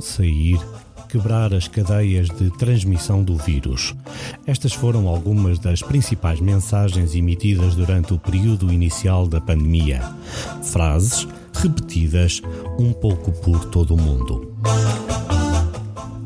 não 0.00 0.02
sair, 0.02 0.58
quebrar 1.10 1.52
as 1.52 1.68
cadeias 1.68 2.28
de 2.30 2.50
transmissão 2.56 3.22
do 3.22 3.36
vírus. 3.36 3.94
Estas 4.46 4.72
foram 4.72 5.06
algumas 5.06 5.58
das 5.58 5.82
principais 5.82 6.40
mensagens 6.40 7.14
emitidas 7.14 7.74
durante 7.74 8.14
o 8.14 8.18
período 8.18 8.72
inicial 8.72 9.28
da 9.28 9.40
pandemia. 9.40 10.00
Frases 10.62 11.28
repetidas 11.52 12.40
um 12.78 12.94
pouco 12.94 13.30
por 13.30 13.66
todo 13.66 13.94
o 13.94 14.00
mundo. 14.00 14.54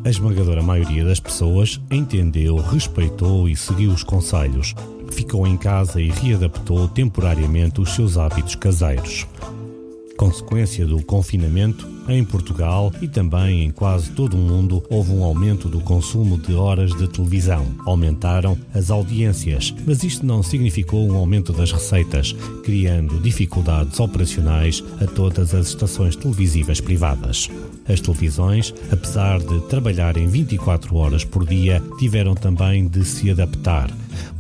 A 0.05 0.09
esmagadora 0.09 0.63
maioria 0.63 1.05
das 1.05 1.19
pessoas 1.19 1.81
entendeu, 1.91 2.57
respeitou 2.57 3.49
e 3.49 3.57
seguiu 3.57 3.91
os 3.91 4.05
conselhos. 4.05 4.75
Ficou 5.11 5.47
em 5.47 5.57
casa 5.57 6.01
e 6.01 6.11
readaptou 6.11 6.87
temporariamente 6.87 7.81
os 7.81 7.93
seus 7.95 8.17
hábitos 8.17 8.55
caseiros. 8.55 9.27
Consequência 10.17 10.87
do 10.87 11.03
confinamento, 11.03 11.94
em 12.09 12.25
Portugal 12.25 12.93
e 13.01 13.09
também 13.09 13.65
em 13.65 13.71
quase 13.71 14.11
todo 14.11 14.35
o 14.35 14.41
mundo 14.41 14.85
houve 14.91 15.13
um 15.13 15.23
aumento 15.25 15.69
do 15.69 15.81
consumo 15.81 16.39
de 16.39 16.55
horas 16.55 16.95
de 16.95 17.09
televisão. 17.09 17.67
Aumentaram 17.87 18.59
as 18.75 18.91
audiências, 18.91 19.75
mas 19.87 20.03
isto 20.03 20.25
não 20.25 20.43
significou 20.43 21.07
um 21.09 21.17
aumento 21.17 21.53
das 21.53 21.73
receitas, 21.73 22.35
criando 22.63 23.21
dificuldades 23.21 23.99
operacionais 24.01 24.83
a 25.01 25.07
todas 25.07 25.55
as 25.55 25.69
estações 25.69 26.17
televisivas 26.17 26.81
privadas. 26.81 27.49
As 27.87 28.01
televisões, 28.01 28.73
apesar 28.91 29.39
de 29.41 29.61
trabalharem 29.63 30.27
24 30.27 30.97
horas 30.97 31.25
por 31.25 31.47
dia, 31.47 31.83
tiveram 31.99 32.35
também 32.35 32.89
de 32.89 33.05
se 33.05 33.31
adaptar 33.31 33.91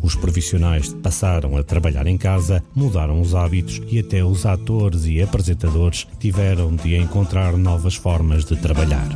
os 0.04 0.14
profissionais 0.14 0.92
passaram 1.02 1.56
a 1.56 1.62
trabalhar 1.62 2.06
em 2.06 2.18
casa, 2.18 2.62
mudaram 2.74 3.22
os 3.22 3.34
hábitos 3.34 3.80
e 3.90 3.98
até 3.98 4.22
os 4.22 4.44
atores 4.44 5.06
e 5.06 5.22
apresentadores 5.22 6.06
tiveram 6.20 6.76
de 6.76 6.94
encontrar 6.96 7.53
novas 7.56 7.94
formas 7.94 8.44
de 8.44 8.56
trabalhar. 8.56 9.08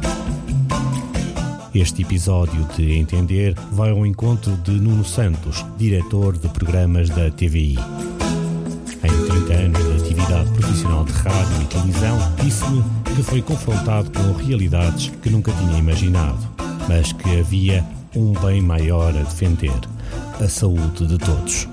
Este 1.74 2.02
episódio 2.02 2.66
de 2.76 2.94
Entender 2.94 3.54
vai 3.72 3.90
ao 3.90 4.04
encontro 4.06 4.56
de 4.56 4.72
Nuno 4.72 5.04
Santos, 5.04 5.64
diretor 5.76 6.36
de 6.36 6.48
programas 6.48 7.08
da 7.08 7.30
TVI. 7.30 7.78
Em 9.04 9.44
30 9.46 9.52
anos 9.52 9.84
de 9.84 10.02
atividade 10.02 10.50
profissional 10.50 11.04
de 11.04 11.12
rádio 11.12 11.62
e 11.62 11.66
televisão, 11.66 12.18
disse-me 12.42 12.82
que 13.14 13.22
foi 13.22 13.42
confrontado 13.42 14.10
com 14.10 14.32
realidades 14.32 15.12
que 15.22 15.30
nunca 15.30 15.52
tinha 15.52 15.78
imaginado, 15.78 16.38
mas 16.88 17.12
que 17.12 17.38
havia 17.38 17.84
um 18.16 18.32
bem 18.32 18.60
maior 18.60 19.10
a 19.16 19.22
defender 19.22 19.78
a 20.40 20.48
saúde 20.48 21.06
de 21.06 21.18
todos. 21.18 21.68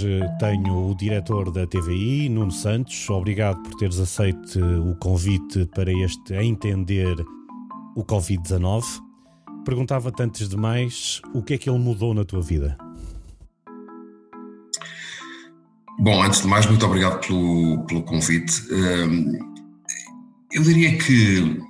Hoje 0.00 0.20
tenho 0.38 0.90
o 0.90 0.94
diretor 0.94 1.50
da 1.50 1.66
TVI, 1.66 2.30
Nuno 2.30 2.50
Santos. 2.50 3.08
Obrigado 3.10 3.60
por 3.62 3.74
teres 3.74 3.98
aceito 3.98 4.58
o 4.58 4.94
convite 4.96 5.66
para 5.74 5.92
este 5.92 6.34
entender 6.34 7.14
o 7.94 8.02
Covid-19. 8.02 8.82
Perguntava-te 9.64 10.22
antes 10.22 10.48
de 10.48 10.56
mais 10.56 11.20
o 11.34 11.42
que 11.42 11.54
é 11.54 11.58
que 11.58 11.68
ele 11.68 11.78
mudou 11.78 12.14
na 12.14 12.24
tua 12.24 12.40
vida? 12.40 12.78
Bom, 15.98 16.22
antes 16.22 16.40
de 16.40 16.48
mais, 16.48 16.64
muito 16.64 16.86
obrigado 16.86 17.20
pelo, 17.20 17.84
pelo 17.86 18.02
convite. 18.02 18.54
Hum, 18.72 19.38
eu 20.52 20.62
diria 20.62 20.96
que 20.96 21.60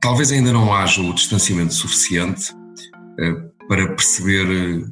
talvez 0.00 0.32
ainda 0.32 0.52
não 0.52 0.74
haja 0.74 1.00
o 1.00 1.14
distanciamento 1.14 1.74
suficiente 1.74 2.52
eh, 3.20 3.34
para 3.68 3.86
perceber 3.88 4.84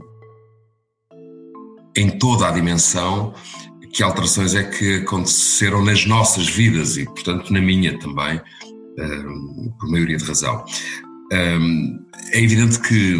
em 1.96 2.18
toda 2.18 2.48
a 2.48 2.50
dimensão 2.50 3.34
que 3.92 4.02
alterações 4.02 4.54
é 4.54 4.64
que 4.64 4.96
aconteceram 4.96 5.84
nas 5.84 6.06
nossas 6.06 6.48
vidas 6.48 6.96
e, 6.96 7.04
portanto, 7.04 7.52
na 7.52 7.60
minha 7.60 7.98
também, 7.98 8.40
um, 8.98 9.72
por 9.78 9.90
maioria 9.90 10.16
de 10.16 10.24
razão. 10.24 10.64
Um, 11.30 12.02
é 12.32 12.40
evidente 12.42 12.80
que 12.80 13.16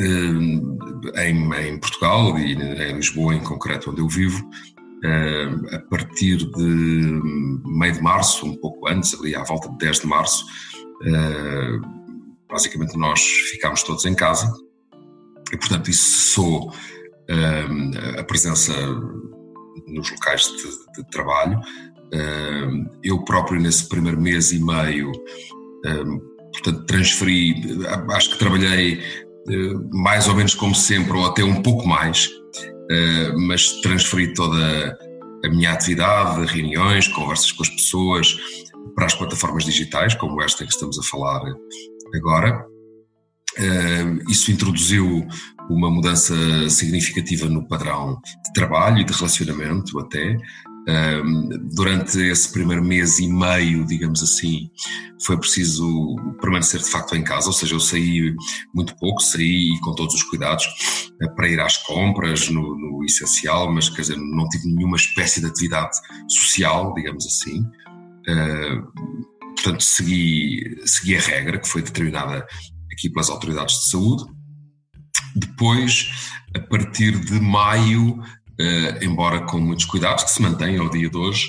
um, 0.00 0.78
em, 1.16 1.78
Portugal 1.78 2.38
e 2.38 2.52
em 2.52 2.92
Lisboa, 2.92 3.34
em 3.34 3.40
concreto, 3.40 3.90
onde 3.90 4.00
eu 4.00 4.08
vivo, 4.08 4.48
a 5.72 5.78
partir 5.78 6.36
de 6.36 7.20
meio 7.64 7.94
de 7.94 8.02
março, 8.02 8.46
um 8.46 8.54
pouco 8.56 8.86
antes, 8.86 9.14
ali 9.14 9.34
à 9.34 9.42
volta 9.42 9.68
de 9.70 9.78
10 9.78 10.00
de 10.00 10.06
março, 10.06 10.44
basicamente 12.48 12.96
nós 12.96 13.20
ficámos 13.50 13.82
todos 13.82 14.04
em 14.04 14.14
casa 14.14 14.52
e, 15.52 15.56
portanto, 15.56 15.90
isso 15.90 16.04
cessou 16.04 16.72
a 18.18 18.24
presença 18.24 18.72
nos 19.86 20.10
locais 20.10 20.42
de, 20.42 21.02
de 21.02 21.10
trabalho. 21.10 21.60
Eu 23.02 23.24
próprio, 23.24 23.60
nesse 23.60 23.88
primeiro 23.88 24.20
mês 24.20 24.52
e 24.52 24.62
meio, 24.62 25.12
portanto, 26.52 26.84
transferi, 26.86 27.54
acho 28.10 28.30
que 28.30 28.38
trabalhei 28.38 29.00
eh, 29.48 29.74
mais 29.90 30.28
ou 30.28 30.34
menos 30.34 30.54
como 30.54 30.74
sempre, 30.74 31.16
ou 31.16 31.26
até 31.26 31.42
um 31.42 31.62
pouco 31.62 31.86
mais, 31.86 32.28
eh, 32.90 33.32
mas 33.46 33.80
transferi 33.80 34.34
toda 34.34 34.98
a 35.44 35.48
minha 35.48 35.72
atividade, 35.72 36.44
reuniões, 36.52 37.08
conversas 37.08 37.50
com 37.52 37.62
as 37.62 37.70
pessoas, 37.70 38.36
para 38.94 39.06
as 39.06 39.14
plataformas 39.14 39.64
digitais, 39.64 40.14
como 40.14 40.42
esta 40.42 40.64
que 40.64 40.72
estamos 40.72 40.98
a 40.98 41.02
falar 41.02 41.42
agora. 42.14 42.66
Isso 44.28 44.50
introduziu 44.50 45.26
uma 45.68 45.90
mudança 45.90 46.34
significativa 46.68 47.48
no 47.48 47.66
padrão 47.66 48.20
de 48.44 48.52
trabalho 48.52 48.98
e 48.98 49.04
de 49.04 49.12
relacionamento 49.12 49.98
até. 49.98 50.36
Durante 51.74 52.18
esse 52.18 52.50
primeiro 52.52 52.82
mês 52.82 53.18
e 53.18 53.28
meio, 53.28 53.86
digamos 53.86 54.22
assim, 54.22 54.68
foi 55.24 55.38
preciso 55.38 56.16
permanecer 56.40 56.80
de 56.80 56.90
facto 56.90 57.14
em 57.14 57.22
casa, 57.22 57.48
ou 57.48 57.52
seja, 57.52 57.74
eu 57.74 57.80
saí 57.80 58.34
muito 58.74 58.96
pouco, 58.96 59.20
saí 59.22 59.68
com 59.82 59.94
todos 59.94 60.14
os 60.14 60.22
cuidados 60.24 60.64
eh, 61.22 61.28
para 61.36 61.48
ir 61.48 61.60
às 61.60 61.76
compras 61.76 62.48
no, 62.48 62.62
no 62.76 63.04
essencial, 63.04 63.72
mas 63.72 63.88
quer 63.90 64.02
dizer, 64.02 64.16
não 64.16 64.48
tive 64.48 64.66
nenhuma 64.68 64.96
espécie 64.96 65.40
de 65.40 65.46
atividade 65.46 65.96
social, 66.28 66.94
digamos 66.94 67.26
assim. 67.26 67.62
Portanto, 69.54 69.82
segui, 69.82 70.78
segui 70.86 71.16
a 71.16 71.20
regra 71.20 71.58
que 71.58 71.68
foi 71.68 71.82
determinada 71.82 72.46
aqui 72.92 73.10
pelas 73.10 73.30
autoridades 73.30 73.76
de 73.76 73.90
saúde 73.90 74.24
depois, 75.34 76.10
a 76.54 76.60
partir 76.60 77.18
de 77.20 77.40
maio, 77.40 78.18
uh, 78.18 79.04
embora 79.04 79.44
com 79.46 79.60
muitos 79.60 79.84
cuidados 79.84 80.24
que 80.24 80.30
se 80.30 80.42
mantêm 80.42 80.78
ao 80.78 80.90
dia 80.90 81.08
de 81.08 81.16
hoje, 81.16 81.48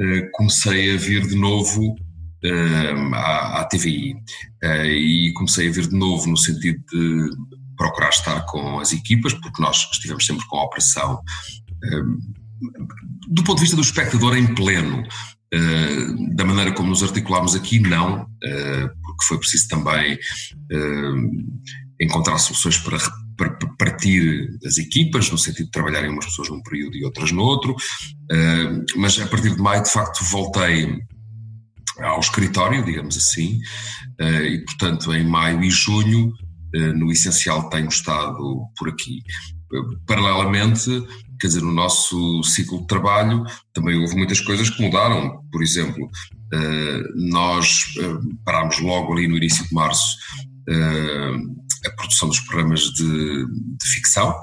uh, 0.00 0.30
comecei 0.32 0.94
a 0.94 0.98
vir 0.98 1.26
de 1.26 1.36
novo 1.36 1.92
uh, 1.92 3.14
à, 3.14 3.60
à, 3.60 3.64
TVI. 3.64 4.14
e 4.62 5.32
comecei 5.34 5.68
a 5.68 5.72
vir 5.72 5.88
de 5.88 5.96
novo 5.96 6.28
no 6.28 6.36
sentido 6.36 6.82
de 6.92 7.30
procurar 7.76 8.10
estar 8.10 8.44
com 8.46 8.78
as 8.78 8.92
equipas, 8.92 9.32
porque 9.34 9.62
nós 9.62 9.88
estivemos 9.92 10.26
sempre 10.26 10.46
com 10.46 10.58
a 10.58 10.64
operação 10.64 11.20
do 13.26 13.42
ponto 13.42 13.56
de 13.56 13.62
vista 13.62 13.76
do 13.76 13.80
espectador 13.80 14.36
em 14.36 14.54
pleno. 14.54 15.02
Uh, 15.52 16.36
da 16.36 16.44
maneira 16.44 16.72
como 16.72 16.90
nos 16.90 17.02
articulámos 17.02 17.56
aqui, 17.56 17.80
não, 17.80 18.22
uh, 18.22 18.88
porque 19.02 19.24
foi 19.26 19.38
preciso 19.38 19.66
também 19.68 20.14
uh, 20.14 21.30
encontrar 22.00 22.38
soluções 22.38 22.78
para, 22.78 22.98
para, 23.36 23.58
partir 23.76 24.48
as 24.64 24.78
equipas, 24.78 25.28
no 25.28 25.36
sentido 25.36 25.66
de 25.66 25.72
trabalharem 25.72 26.10
umas 26.10 26.26
pessoas 26.26 26.50
num 26.50 26.62
período 26.62 26.96
e 26.96 27.04
outras 27.04 27.32
no 27.32 27.42
outro, 27.42 27.74
mas 28.96 29.18
a 29.18 29.26
partir 29.26 29.54
de 29.54 29.60
maio, 29.60 29.82
de 29.82 29.90
facto, 29.90 30.22
voltei 30.24 30.98
ao 31.98 32.20
escritório, 32.20 32.84
digamos 32.84 33.16
assim, 33.16 33.58
e 34.20 34.58
portanto 34.66 35.12
em 35.14 35.24
maio 35.24 35.64
e 35.64 35.70
junho, 35.70 36.32
no 36.94 37.10
essencial, 37.10 37.68
tenho 37.70 37.88
estado 37.88 38.66
por 38.78 38.88
aqui. 38.88 39.22
Paralelamente, 40.06 40.90
quer 41.40 41.46
dizer, 41.46 41.62
no 41.62 41.72
nosso 41.72 42.42
ciclo 42.42 42.80
de 42.80 42.86
trabalho 42.86 43.44
também 43.72 43.96
houve 43.98 44.16
muitas 44.16 44.40
coisas 44.40 44.68
que 44.68 44.82
mudaram. 44.82 45.42
Por 45.52 45.62
exemplo, 45.62 46.10
nós 47.14 47.84
parámos 48.44 48.80
logo 48.80 49.12
ali 49.12 49.28
no 49.28 49.36
início 49.36 49.66
de 49.66 49.72
março 49.74 50.16
a 51.86 51.90
produção 51.92 52.28
dos 52.28 52.40
programas 52.40 52.80
de, 52.80 53.46
de 53.46 53.88
ficção, 53.94 54.34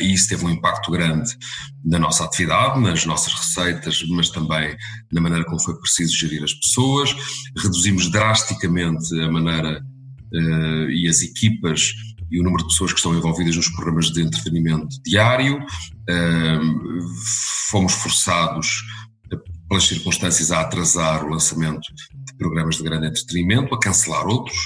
e 0.00 0.12
isso 0.12 0.28
teve 0.28 0.44
um 0.44 0.50
impacto 0.50 0.90
grande 0.90 1.30
na 1.84 1.98
nossa 1.98 2.24
atividade, 2.24 2.80
nas 2.80 3.06
nossas 3.06 3.32
receitas, 3.32 4.02
mas 4.08 4.28
também 4.30 4.76
na 5.12 5.20
maneira 5.20 5.44
como 5.44 5.62
foi 5.62 5.78
preciso 5.78 6.16
gerir 6.16 6.42
as 6.42 6.52
pessoas. 6.52 7.14
Reduzimos 7.56 8.10
drasticamente 8.10 9.18
a 9.20 9.30
maneira 9.30 9.80
e 10.90 11.08
as 11.08 11.22
equipas 11.22 11.92
e 12.30 12.40
o 12.40 12.42
número 12.42 12.62
de 12.62 12.68
pessoas 12.68 12.92
que 12.92 12.98
estão 12.98 13.14
envolvidas 13.14 13.56
nos 13.56 13.68
programas 13.68 14.06
de 14.10 14.22
entretenimento 14.22 14.96
diário. 15.04 15.64
Fomos 17.70 17.92
forçados, 17.94 18.82
pelas 19.68 19.84
circunstâncias, 19.84 20.52
a 20.52 20.60
atrasar 20.60 21.24
o 21.24 21.30
lançamento 21.30 21.82
de 22.12 22.36
programas 22.36 22.76
de 22.76 22.82
grande 22.82 23.06
entretenimento, 23.06 23.74
a 23.74 23.80
cancelar 23.80 24.26
outros, 24.26 24.58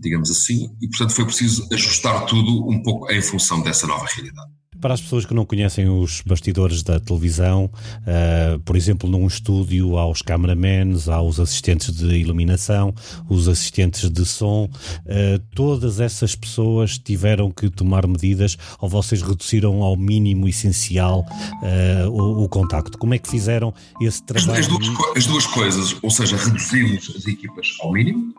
digamos 0.00 0.30
assim, 0.30 0.68
e 0.80 0.88
portanto 0.88 1.14
foi 1.14 1.24
preciso 1.24 1.66
ajustar 1.72 2.26
tudo 2.26 2.68
um 2.68 2.82
pouco 2.82 3.10
em 3.10 3.22
função 3.22 3.62
dessa 3.62 3.86
nova 3.86 4.06
realidade. 4.14 4.50
Para 4.80 4.94
as 4.94 5.00
pessoas 5.00 5.24
que 5.24 5.34
não 5.34 5.44
conhecem 5.44 5.88
os 5.88 6.20
bastidores 6.20 6.82
da 6.82 7.00
televisão, 7.00 7.70
uh, 8.00 8.58
por 8.60 8.76
exemplo, 8.76 9.08
num 9.08 9.26
estúdio 9.26 9.96
há 9.96 10.08
os 10.08 10.20
cameramans, 10.20 11.08
há 11.08 11.20
os 11.22 11.40
assistentes 11.40 11.94
de 11.94 12.14
iluminação, 12.16 12.94
os 13.28 13.48
assistentes 13.48 14.10
de 14.10 14.24
som, 14.24 14.64
uh, 14.64 15.38
todas 15.54 16.00
essas 16.00 16.34
pessoas 16.34 16.98
tiveram 16.98 17.50
que 17.50 17.70
tomar 17.70 18.06
medidas 18.06 18.56
ou 18.78 18.88
vocês 18.88 19.22
reduziram 19.22 19.82
ao 19.82 19.96
mínimo 19.96 20.48
essencial 20.48 21.26
uh, 21.62 22.08
o, 22.10 22.44
o, 22.44 22.48
contacto? 22.48 22.98
Como 22.98 23.14
é 23.14 23.18
que 23.18 23.28
fizeram 23.28 23.72
esse 24.00 24.22
trabalho? 24.22 24.52
As, 24.52 24.58
as, 24.58 24.68
duas, 24.68 25.16
as 25.16 25.26
duas 25.26 25.46
coisas, 25.46 25.96
ou 26.02 26.10
seja, 26.10 26.36
reduzimos 26.36 27.12
as 27.16 27.26
equipas 27.26 27.68
ao 27.80 27.92
mínimo 27.92 28.34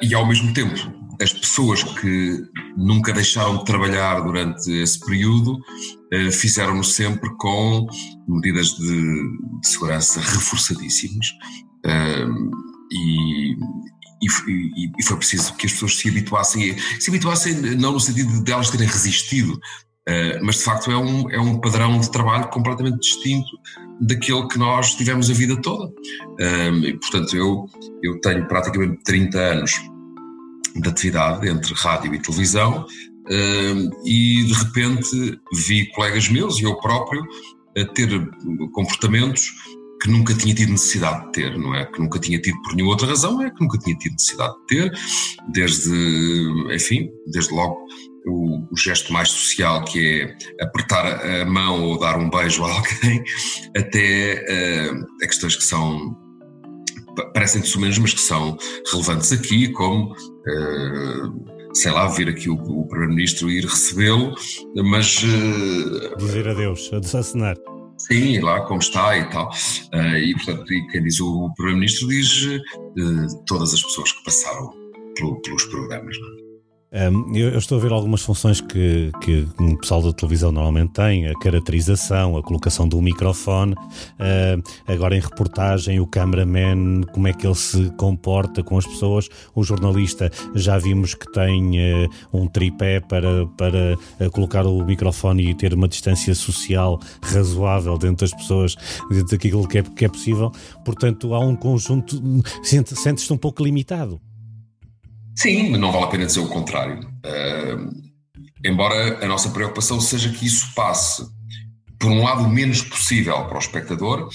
e 0.00 0.14
ao 0.14 0.26
mesmo 0.26 0.52
tempo 0.54 1.02
as 1.22 1.32
pessoas 1.32 1.82
que 1.82 2.42
nunca 2.76 3.12
deixaram 3.12 3.58
de 3.58 3.64
trabalhar 3.64 4.20
durante 4.20 4.70
esse 4.70 4.98
período 5.00 5.58
eh, 6.12 6.30
fizeram-no 6.30 6.82
sempre 6.82 7.30
com 7.36 7.86
medidas 8.26 8.74
de, 8.74 9.22
de 9.60 9.68
segurança 9.68 10.20
reforçadíssimas 10.20 11.26
ehm, 11.86 12.50
e, 12.90 13.52
e, 14.22 14.90
e, 14.98 15.04
foi 15.04 15.16
preciso 15.16 15.54
que 15.54 15.66
as 15.66 15.72
pessoas 15.72 15.96
se 15.96 16.08
habituassem, 16.08 16.76
se 17.00 17.10
habituassem 17.10 17.54
não 17.76 17.92
no 17.92 18.00
sentido 18.00 18.42
de 18.42 18.52
elas 18.52 18.70
terem 18.70 18.86
resistido, 18.86 19.58
Uh, 20.02 20.44
mas 20.44 20.56
de 20.56 20.64
facto 20.64 20.90
é 20.90 20.96
um, 20.96 21.30
é 21.30 21.40
um 21.40 21.60
padrão 21.60 22.00
de 22.00 22.10
trabalho 22.10 22.48
completamente 22.48 22.98
distinto 22.98 23.48
daquele 24.00 24.48
que 24.48 24.58
nós 24.58 24.96
tivemos 24.96 25.30
a 25.30 25.32
vida 25.32 25.54
toda. 25.62 25.92
E, 26.40 26.92
portanto, 26.94 27.36
eu, 27.36 27.66
eu 28.02 28.20
tenho 28.20 28.48
praticamente 28.48 29.00
30 29.04 29.38
anos 29.38 29.80
de 30.74 30.88
atividade 30.88 31.48
entre 31.48 31.74
rádio 31.74 32.14
e 32.14 32.22
televisão 32.22 32.86
hum, 33.30 33.90
e 34.04 34.44
de 34.44 34.52
repente 34.52 35.40
vi 35.66 35.90
colegas 35.92 36.28
meus 36.28 36.58
e 36.58 36.64
eu 36.64 36.76
próprio 36.76 37.22
a 37.76 37.84
ter 37.86 38.08
comportamentos 38.72 39.42
que 40.02 40.10
nunca 40.10 40.34
tinha 40.34 40.54
tido 40.54 40.72
necessidade 40.72 41.26
de 41.26 41.32
ter, 41.32 41.56
não 41.56 41.74
é? 41.74 41.86
Que 41.86 42.00
nunca 42.00 42.18
tinha 42.18 42.40
tido 42.40 42.60
por 42.62 42.74
nenhuma 42.74 42.92
outra 42.92 43.06
razão, 43.06 43.40
é 43.40 43.50
que 43.50 43.60
nunca 43.60 43.78
tinha 43.78 43.96
tido 43.96 44.12
necessidade 44.12 44.54
de 44.54 44.66
ter, 44.66 44.92
desde, 45.52 46.74
enfim, 46.74 47.08
desde 47.28 47.54
logo 47.54 47.86
o, 48.26 48.58
o, 48.72 48.76
gesto 48.76 49.12
mais 49.12 49.28
social 49.28 49.84
que 49.84 50.22
é 50.58 50.64
apertar 50.64 51.24
a 51.24 51.44
mão 51.44 51.84
ou 51.84 51.98
dar 52.00 52.18
um 52.18 52.28
beijo 52.28 52.64
a 52.64 52.72
alguém, 52.72 53.22
até 53.76 54.44
uh, 54.90 55.06
a 55.22 55.26
questões 55.26 55.54
que 55.54 55.64
são 55.64 56.16
parecem 57.32 57.62
menos, 57.80 57.98
mas 57.98 58.14
que 58.14 58.20
são 58.20 58.56
relevantes 58.90 59.32
aqui, 59.32 59.68
como, 59.72 60.12
uh, 60.12 61.74
sei 61.74 61.90
lá, 61.90 62.08
vir 62.08 62.28
aqui 62.28 62.48
o, 62.48 62.54
o 62.54 62.86
Primeiro-Ministro 62.88 63.50
ir 63.50 63.64
recebê-lo, 63.64 64.34
mas. 64.84 65.22
Uh, 65.22 66.16
Dizer 66.16 66.48
adeus, 66.48 66.90
a 66.92 66.98
desacenar. 66.98 67.56
Sim, 67.98 68.40
lá 68.40 68.62
como 68.62 68.80
está 68.80 69.16
e 69.16 69.28
tal. 69.30 69.48
Uh, 69.94 70.16
e, 70.16 70.34
portanto, 70.34 70.72
e 70.72 70.86
quem 70.88 71.02
diz 71.02 71.20
o 71.20 71.52
Primeiro-Ministro 71.54 72.08
diz 72.08 72.60
todas 73.46 73.74
as 73.74 73.82
pessoas 73.82 74.12
que 74.12 74.24
passaram 74.24 74.70
pelo, 75.16 75.40
pelos 75.42 75.64
programas. 75.66 76.18
Não 76.18 76.38
é? 76.38 76.41
Um, 76.92 77.34
eu, 77.34 77.48
eu, 77.48 77.58
estou 77.58 77.78
a 77.78 77.80
ver 77.80 77.90
algumas 77.90 78.20
funções 78.20 78.60
que, 78.60 79.10
que 79.22 79.48
o 79.58 79.78
pessoal 79.78 80.02
da 80.02 80.12
televisão 80.12 80.52
normalmente 80.52 80.90
tem, 80.90 81.26
a 81.26 81.32
caracterização, 81.38 82.36
a 82.36 82.42
colocação 82.42 82.86
do 82.86 83.00
microfone, 83.00 83.72
uh, 83.72 84.62
agora 84.86 85.16
em 85.16 85.20
reportagem, 85.20 86.00
o 86.00 86.06
cameraman, 86.06 87.00
como 87.12 87.28
é 87.28 87.32
que 87.32 87.46
ele 87.46 87.54
se 87.54 87.90
comporta 87.96 88.62
com 88.62 88.76
as 88.76 88.86
pessoas, 88.86 89.26
o 89.54 89.64
jornalista, 89.64 90.30
já 90.54 90.76
vimos 90.76 91.14
que 91.14 91.32
tem 91.32 91.78
uh, 91.78 92.10
um 92.30 92.46
tripé 92.46 93.00
para, 93.00 93.46
para 93.56 93.96
uh, 94.20 94.30
colocar 94.30 94.66
o 94.66 94.84
microfone 94.84 95.48
e 95.48 95.54
ter 95.54 95.72
uma 95.72 95.88
distância 95.88 96.34
social 96.34 97.00
razoável 97.22 97.96
dentro 97.96 98.26
das 98.26 98.34
pessoas, 98.34 98.76
dentro 99.10 99.28
daquilo 99.28 99.66
que 99.66 99.78
é, 99.78 99.82
que 99.82 100.04
é 100.04 100.08
possível, 100.10 100.52
portanto 100.84 101.32
há 101.32 101.40
um 101.40 101.56
conjunto, 101.56 102.20
sentes-te 102.62 103.32
um 103.32 103.38
pouco 103.38 103.64
limitado. 103.64 104.20
Sim, 105.36 105.76
não 105.76 105.92
vale 105.92 106.04
a 106.04 106.08
pena 106.08 106.26
dizer 106.26 106.40
o 106.40 106.48
contrário. 106.48 107.00
Uh, 107.24 107.90
embora 108.64 109.24
a 109.24 109.28
nossa 109.28 109.50
preocupação 109.50 110.00
seja 110.00 110.30
que 110.30 110.46
isso 110.46 110.72
passe, 110.74 111.24
por 111.98 112.10
um 112.10 112.22
lado, 112.22 112.44
o 112.44 112.50
menos 112.50 112.82
possível 112.82 113.44
para 113.46 113.56
o 113.56 113.60
espectador, 113.60 114.28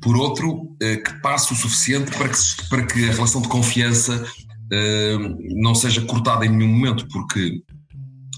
por 0.00 0.16
outro, 0.16 0.52
uh, 0.52 1.02
que 1.04 1.20
passe 1.20 1.52
o 1.52 1.56
suficiente 1.56 2.10
para 2.16 2.28
que, 2.28 2.38
para 2.68 2.86
que 2.86 3.08
a 3.08 3.12
relação 3.12 3.40
de 3.40 3.48
confiança 3.48 4.24
uh, 4.72 5.36
não 5.60 5.74
seja 5.74 6.02
cortada 6.02 6.46
em 6.46 6.50
nenhum 6.50 6.72
momento, 6.72 7.06
porque 7.08 7.62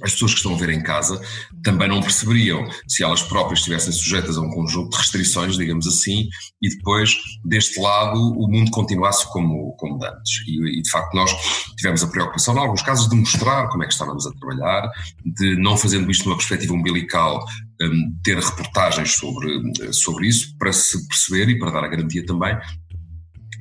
as 0.02 0.12
pessoas 0.12 0.32
que 0.32 0.38
estão 0.38 0.54
a 0.54 0.58
ver 0.58 0.70
em 0.70 0.82
casa 0.82 1.20
também 1.66 1.88
não 1.88 2.00
perceberiam 2.00 2.64
se 2.86 3.02
elas 3.02 3.22
próprias 3.22 3.58
estivessem 3.58 3.92
sujeitas 3.92 4.38
a 4.38 4.40
um 4.40 4.50
conjunto 4.50 4.90
de 4.90 4.98
restrições, 4.98 5.56
digamos 5.56 5.84
assim, 5.88 6.28
e 6.62 6.68
depois, 6.68 7.16
deste 7.44 7.80
lado, 7.80 8.16
o 8.16 8.48
mundo 8.48 8.70
continuasse 8.70 9.28
como, 9.32 9.74
como 9.76 9.96
antes. 10.04 10.46
E, 10.46 10.78
e, 10.78 10.82
de 10.82 10.88
facto, 10.88 11.12
nós 11.12 11.34
tivemos 11.76 12.04
a 12.04 12.06
preocupação, 12.06 12.54
em 12.54 12.60
alguns 12.60 12.82
casos, 12.82 13.08
de 13.08 13.16
mostrar 13.16 13.68
como 13.68 13.82
é 13.82 13.86
que 13.88 13.92
estávamos 13.92 14.24
a 14.28 14.30
trabalhar, 14.34 14.88
de 15.24 15.56
não 15.56 15.76
fazendo 15.76 16.08
isto 16.08 16.28
numa 16.28 16.36
perspectiva 16.36 16.72
umbilical, 16.72 17.44
um, 17.82 18.16
ter 18.22 18.38
reportagens 18.38 19.14
sobre, 19.14 19.60
sobre 19.92 20.28
isso, 20.28 20.56
para 20.58 20.72
se 20.72 21.04
perceber 21.08 21.48
e 21.50 21.58
para 21.58 21.72
dar 21.72 21.84
a 21.84 21.88
garantia 21.88 22.24
também 22.24 22.56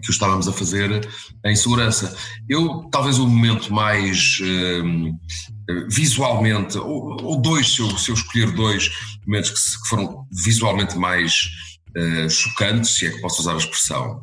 que 0.05 0.11
o 0.11 0.13
estávamos 0.13 0.47
a 0.47 0.53
fazer 0.53 1.07
em 1.45 1.55
segurança. 1.55 2.15
Eu, 2.47 2.87
talvez 2.91 3.17
o 3.17 3.27
momento 3.27 3.73
mais 3.73 4.39
uh, 4.41 5.89
visualmente, 5.89 6.77
ou, 6.77 7.17
ou, 7.23 7.41
dois, 7.41 7.73
se 7.73 7.81
eu, 7.81 7.97
se 7.97 8.11
eu 8.11 8.15
escolher 8.15 8.51
dois 8.51 8.89
momentos 9.25 9.49
que, 9.49 9.59
se, 9.59 9.81
que 9.81 9.89
foram 9.89 10.27
visualmente 10.43 10.97
mais 10.97 11.49
uh, 11.97 12.29
chocantes, 12.29 12.91
se 12.91 13.07
é 13.07 13.11
que 13.11 13.21
posso 13.21 13.41
usar 13.41 13.53
a 13.53 13.57
expressão, 13.57 14.21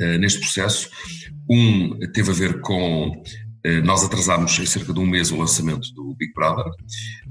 uh, 0.00 0.18
neste 0.18 0.40
processo, 0.40 0.88
um 1.48 1.98
teve 2.12 2.30
a 2.30 2.34
ver 2.34 2.60
com 2.60 3.22
eh, 3.64 3.80
nós 3.80 4.02
atrasámos 4.02 4.58
em 4.58 4.66
cerca 4.66 4.92
de 4.92 4.98
um 4.98 5.06
mês 5.06 5.30
o 5.30 5.36
lançamento 5.36 5.92
do 5.94 6.14
Big 6.16 6.32
Brother. 6.32 6.64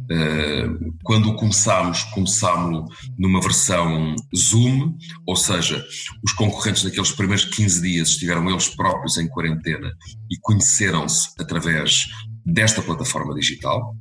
Eh, 0.10 0.67
quando 1.03 1.36
começámos, 1.36 2.03
começámos 2.05 2.89
numa 3.17 3.41
versão 3.41 4.15
Zoom, 4.36 4.96
ou 5.25 5.36
seja, 5.36 5.84
os 6.24 6.34
concorrentes 6.34 6.84
naqueles 6.84 7.12
primeiros 7.12 7.46
15 7.46 7.81
dias 7.81 8.10
estiveram 8.10 8.50
eles 8.50 8.70
próprios 8.70 9.17
em 9.17 9.27
quarentena 9.27 9.91
e 10.29 10.38
conheceram-se 10.41 11.29
através 11.39 12.08
desta 12.46 12.81
plataforma 12.81 13.34
digital. 13.34 13.96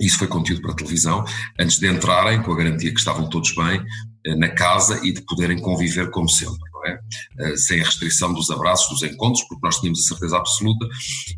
Isso 0.00 0.18
foi 0.18 0.28
conteúdo 0.28 0.62
para 0.62 0.72
a 0.72 0.76
televisão, 0.76 1.24
antes 1.58 1.78
de 1.78 1.88
entrarem, 1.88 2.42
com 2.42 2.52
a 2.52 2.56
garantia 2.56 2.92
que 2.92 2.98
estavam 2.98 3.28
todos 3.28 3.54
bem 3.54 3.82
eh, 4.26 4.34
na 4.36 4.48
casa 4.48 5.00
e 5.04 5.12
de 5.12 5.22
poderem 5.22 5.60
conviver 5.60 6.10
como 6.10 6.28
sempre 6.28 6.70
é? 6.86 6.98
Eh, 7.38 7.56
sem 7.56 7.80
a 7.80 7.84
restrição 7.84 8.32
dos 8.32 8.50
abraços, 8.50 8.88
dos 8.88 9.10
encontros, 9.10 9.44
porque 9.48 9.66
nós 9.66 9.78
tínhamos 9.78 10.00
a 10.00 10.08
certeza 10.08 10.36
absoluta 10.36 10.86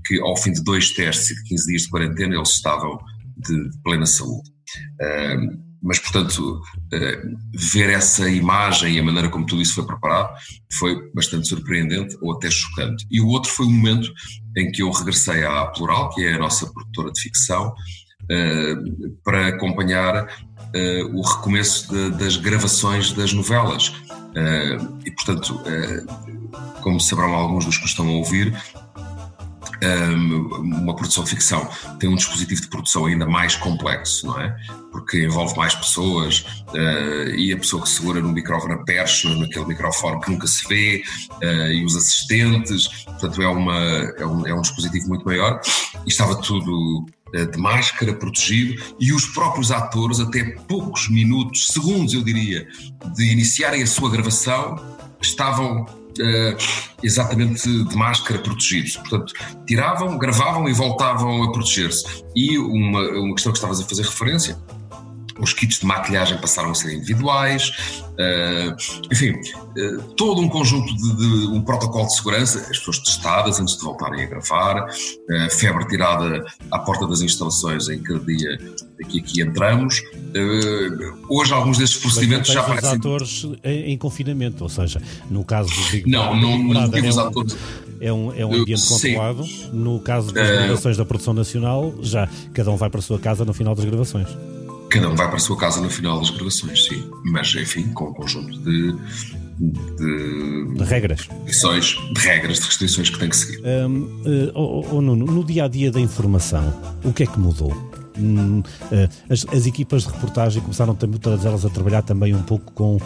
que 0.07 0.21
ao 0.21 0.37
fim 0.37 0.53
de 0.53 0.63
dois 0.63 0.91
testes 0.93 1.31
e 1.31 1.35
de 1.35 1.43
15 1.45 1.67
dias 1.67 1.83
de 1.83 1.89
quarentena 1.91 2.35
eles 2.35 2.51
estavam 2.51 2.99
de, 3.43 3.71
plena 3.83 4.07
saúde. 4.07 4.51
Mas, 5.83 5.99
portanto, 5.99 6.61
uh, 6.61 7.39
ver 7.75 7.91
essa 7.91 8.31
imagem 8.31 8.95
e 8.95 9.01
a 9.01 9.03
maneira 9.03 9.29
como 9.29 9.45
tudo 9.45 9.61
isso 9.61 9.75
foi 9.75 9.85
preparado 9.85 10.33
foi 10.79 11.11
bastante 11.13 11.49
surpreendente 11.49 12.17
ou 12.23 12.35
até 12.35 12.49
chocante. 12.49 13.05
E 13.11 13.21
o 13.21 13.27
outro 13.27 13.51
foi 13.51 13.67
o 13.67 13.71
momento 13.71 14.09
em 14.57 14.71
que 14.71 14.83
eu 14.83 14.91
regressei 14.93 15.45
à 15.45 15.67
Plural, 15.67 16.11
que 16.11 16.25
é 16.25 16.35
a 16.35 16.39
nossa 16.39 16.73
produtora 16.73 17.11
de 17.11 17.21
ficção, 17.21 17.69
uh, 17.69 19.17
para 19.25 19.49
acompanhar 19.49 20.29
o 21.13 21.21
recomeço 21.21 21.93
das 22.13 22.39
gravações 22.39 23.13
das 23.13 23.35
novelas. 23.35 23.93
E, 25.05 25.11
portanto, 25.11 25.61
como 26.81 26.99
saberão 26.99 27.35
alguns 27.35 27.67
dos 27.67 27.77
que 27.77 27.85
estão 27.85 28.09
a 28.09 28.13
ouvir, 28.13 28.57
uma 29.87 30.95
produção 30.95 31.27
ficção. 31.27 31.69
Tem 31.99 32.09
um 32.09 32.15
dispositivo 32.15 32.61
de 32.61 32.69
produção 32.69 33.07
ainda 33.07 33.27
mais 33.27 33.57
complexo, 33.57 34.27
não 34.27 34.41
é? 34.41 34.55
Porque 34.91 35.25
envolve 35.25 35.57
mais 35.57 35.75
pessoas 35.75 36.41
uh, 36.69 37.35
e 37.35 37.53
a 37.53 37.57
pessoa 37.57 37.83
que 37.83 37.89
segura 37.89 38.21
no 38.21 38.33
microfone 38.33 38.85
perche 38.85 39.29
naquele 39.39 39.67
microfone 39.67 40.21
que 40.21 40.31
nunca 40.31 40.47
se 40.47 40.67
vê 40.69 41.03
uh, 41.43 41.73
e 41.73 41.85
os 41.85 41.97
assistentes, 41.97 42.89
portanto 43.05 43.43
é, 43.43 43.49
uma, 43.49 43.79
é, 44.19 44.27
um, 44.27 44.47
é 44.47 44.55
um 44.55 44.61
dispositivo 44.61 45.09
muito 45.09 45.25
maior. 45.25 45.61
E 46.07 46.09
estava 46.09 46.37
tudo 46.37 47.07
uh, 47.35 47.51
de 47.51 47.59
máscara, 47.59 48.13
protegido. 48.15 48.83
E 49.01 49.13
os 49.13 49.27
próprios 49.27 49.71
atores, 49.71 50.21
até 50.21 50.45
poucos 50.69 51.09
minutos, 51.09 51.69
segundos 51.69 52.15
eu 52.15 52.23
diria, 52.23 52.69
de 53.15 53.33
iniciarem 53.33 53.83
a 53.83 53.87
sua 53.87 54.11
gravação, 54.11 54.77
estavam 55.21 55.87
exatamente 57.03 57.69
de 57.85 57.97
máscara 57.97 58.39
protegidos. 58.41 58.97
Portanto, 58.97 59.33
tiravam, 59.67 60.19
gravavam 60.19 60.69
e 60.69 60.73
voltavam 60.73 61.43
a 61.43 61.53
proteger-se. 61.53 62.25
E 62.35 62.59
uma, 62.59 63.01
uma 63.01 63.35
questão 63.35 63.53
que 63.53 63.59
estavas 63.59 63.81
a 63.81 63.85
fazer 63.85 64.03
referência, 64.03 64.59
os 65.43 65.53
kits 65.53 65.81
de 65.81 65.87
maquilhagem 65.87 66.39
passaram 66.39 66.71
a 66.71 66.75
ser 66.75 66.95
individuais, 66.95 67.73
uh, 68.13 68.77
enfim, 69.11 69.33
uh, 69.33 70.03
todo 70.17 70.41
um 70.41 70.49
conjunto 70.49 70.95
de, 70.95 71.17
de, 71.17 71.47
um 71.49 71.61
protocolo 71.61 72.07
de 72.07 72.15
segurança, 72.15 72.61
as 72.61 72.79
pessoas 72.79 73.01
testadas 73.01 73.59
antes 73.59 73.77
de 73.77 73.83
voltarem 73.83 74.23
a 74.23 74.27
gravar, 74.27 74.85
uh, 74.87 75.51
febre 75.51 75.87
tirada 75.89 76.45
à 76.71 76.79
porta 76.79 77.09
das 77.09 77.21
instalações 77.23 77.89
em 77.89 78.01
cada 78.01 78.21
dia 78.21 78.57
que 79.09 79.19
aqui 79.19 79.43
entramos. 79.43 80.01
hoje 81.29 81.53
alguns 81.53 81.77
desses 81.77 81.97
procedimentos 81.97 82.53
já 82.53 82.63
parecem... 82.63 82.91
os 82.91 82.97
atores 82.97 83.49
em, 83.65 83.93
em, 83.93 83.99
confinamento, 83.99 84.63
ou 84.63 84.69
seja, 84.69 85.03
no 85.29 85.45
caso 85.45 85.75
do 85.75 85.91
Big 85.91 86.09
Não, 86.09 86.37
não, 86.37 86.57
não 86.57 86.83
é 86.83 87.09
os 87.09 87.19
atores... 87.19 87.57
É 88.01 88.13
um, 88.13 88.33
é 88.35 88.45
um 88.45 88.53
ambiente 88.53 88.85
controlado. 88.89 89.45
No 89.73 90.01
caso 90.01 90.33
das 90.33 90.49
gravações 90.49 90.97
da 90.97 91.05
produção 91.05 91.33
nacional, 91.33 91.95
já 92.01 92.29
cada 92.53 92.69
um 92.73 92.77
vai 92.77 92.91
para 92.91 92.99
a 92.99 93.03
sua 93.03 93.17
casa 93.17 93.45
no 93.45 93.55
final 93.55 93.77
das 93.77 93.85
gravações. 93.85 94.27
Cada 94.93 95.09
um 95.09 95.15
vai 95.15 95.27
para 95.27 95.37
a 95.37 95.41
sua 95.41 95.57
casa 95.57 95.81
no 95.81 95.89
final 95.89 96.19
das 96.19 96.29
gravações, 96.29 96.85
sim. 96.85 97.11
Mas, 97.25 97.55
enfim, 97.55 97.89
com 97.95 98.11
um 98.11 98.13
conjunto 98.13 98.53
de, 98.59 98.93
de, 99.59 100.75
de 100.75 100.85
regras. 100.85 101.21
Restrições, 101.47 101.97
de 102.13 102.21
regras, 102.21 102.59
de 102.59 102.67
restrições 102.67 103.09
que 103.09 103.19
tem 103.19 103.31
que 103.31 103.37
seguir. 103.37 103.63
Um, 103.65 104.03
uh, 104.03 104.53
oh, 104.55 104.87
oh, 104.91 105.01
Nuno, 105.01 105.25
no 105.25 105.43
dia 105.45 105.65
a 105.65 105.69
dia 105.69 105.91
da 105.91 105.99
informação, 105.99 106.79
o 107.03 107.11
que 107.11 107.23
é 107.23 107.27
que 107.27 107.41
mudou? 107.41 107.92
Hum, 108.19 108.63
eh, 108.91 109.09
as, 109.31 109.47
as, 109.51 109.67
equipas 109.67 110.03
de 110.03 110.09
reportagem 110.11 110.61
começaram 110.61 110.95
também, 110.95 111.19
todas 111.19 111.45
elas 111.45 111.65
a 111.65 111.71
trabalhar 111.71 112.03
também 112.03 112.35
um 112.35 112.43
pouco 112.43 112.71
com 112.73 112.97
uh, 112.97 113.01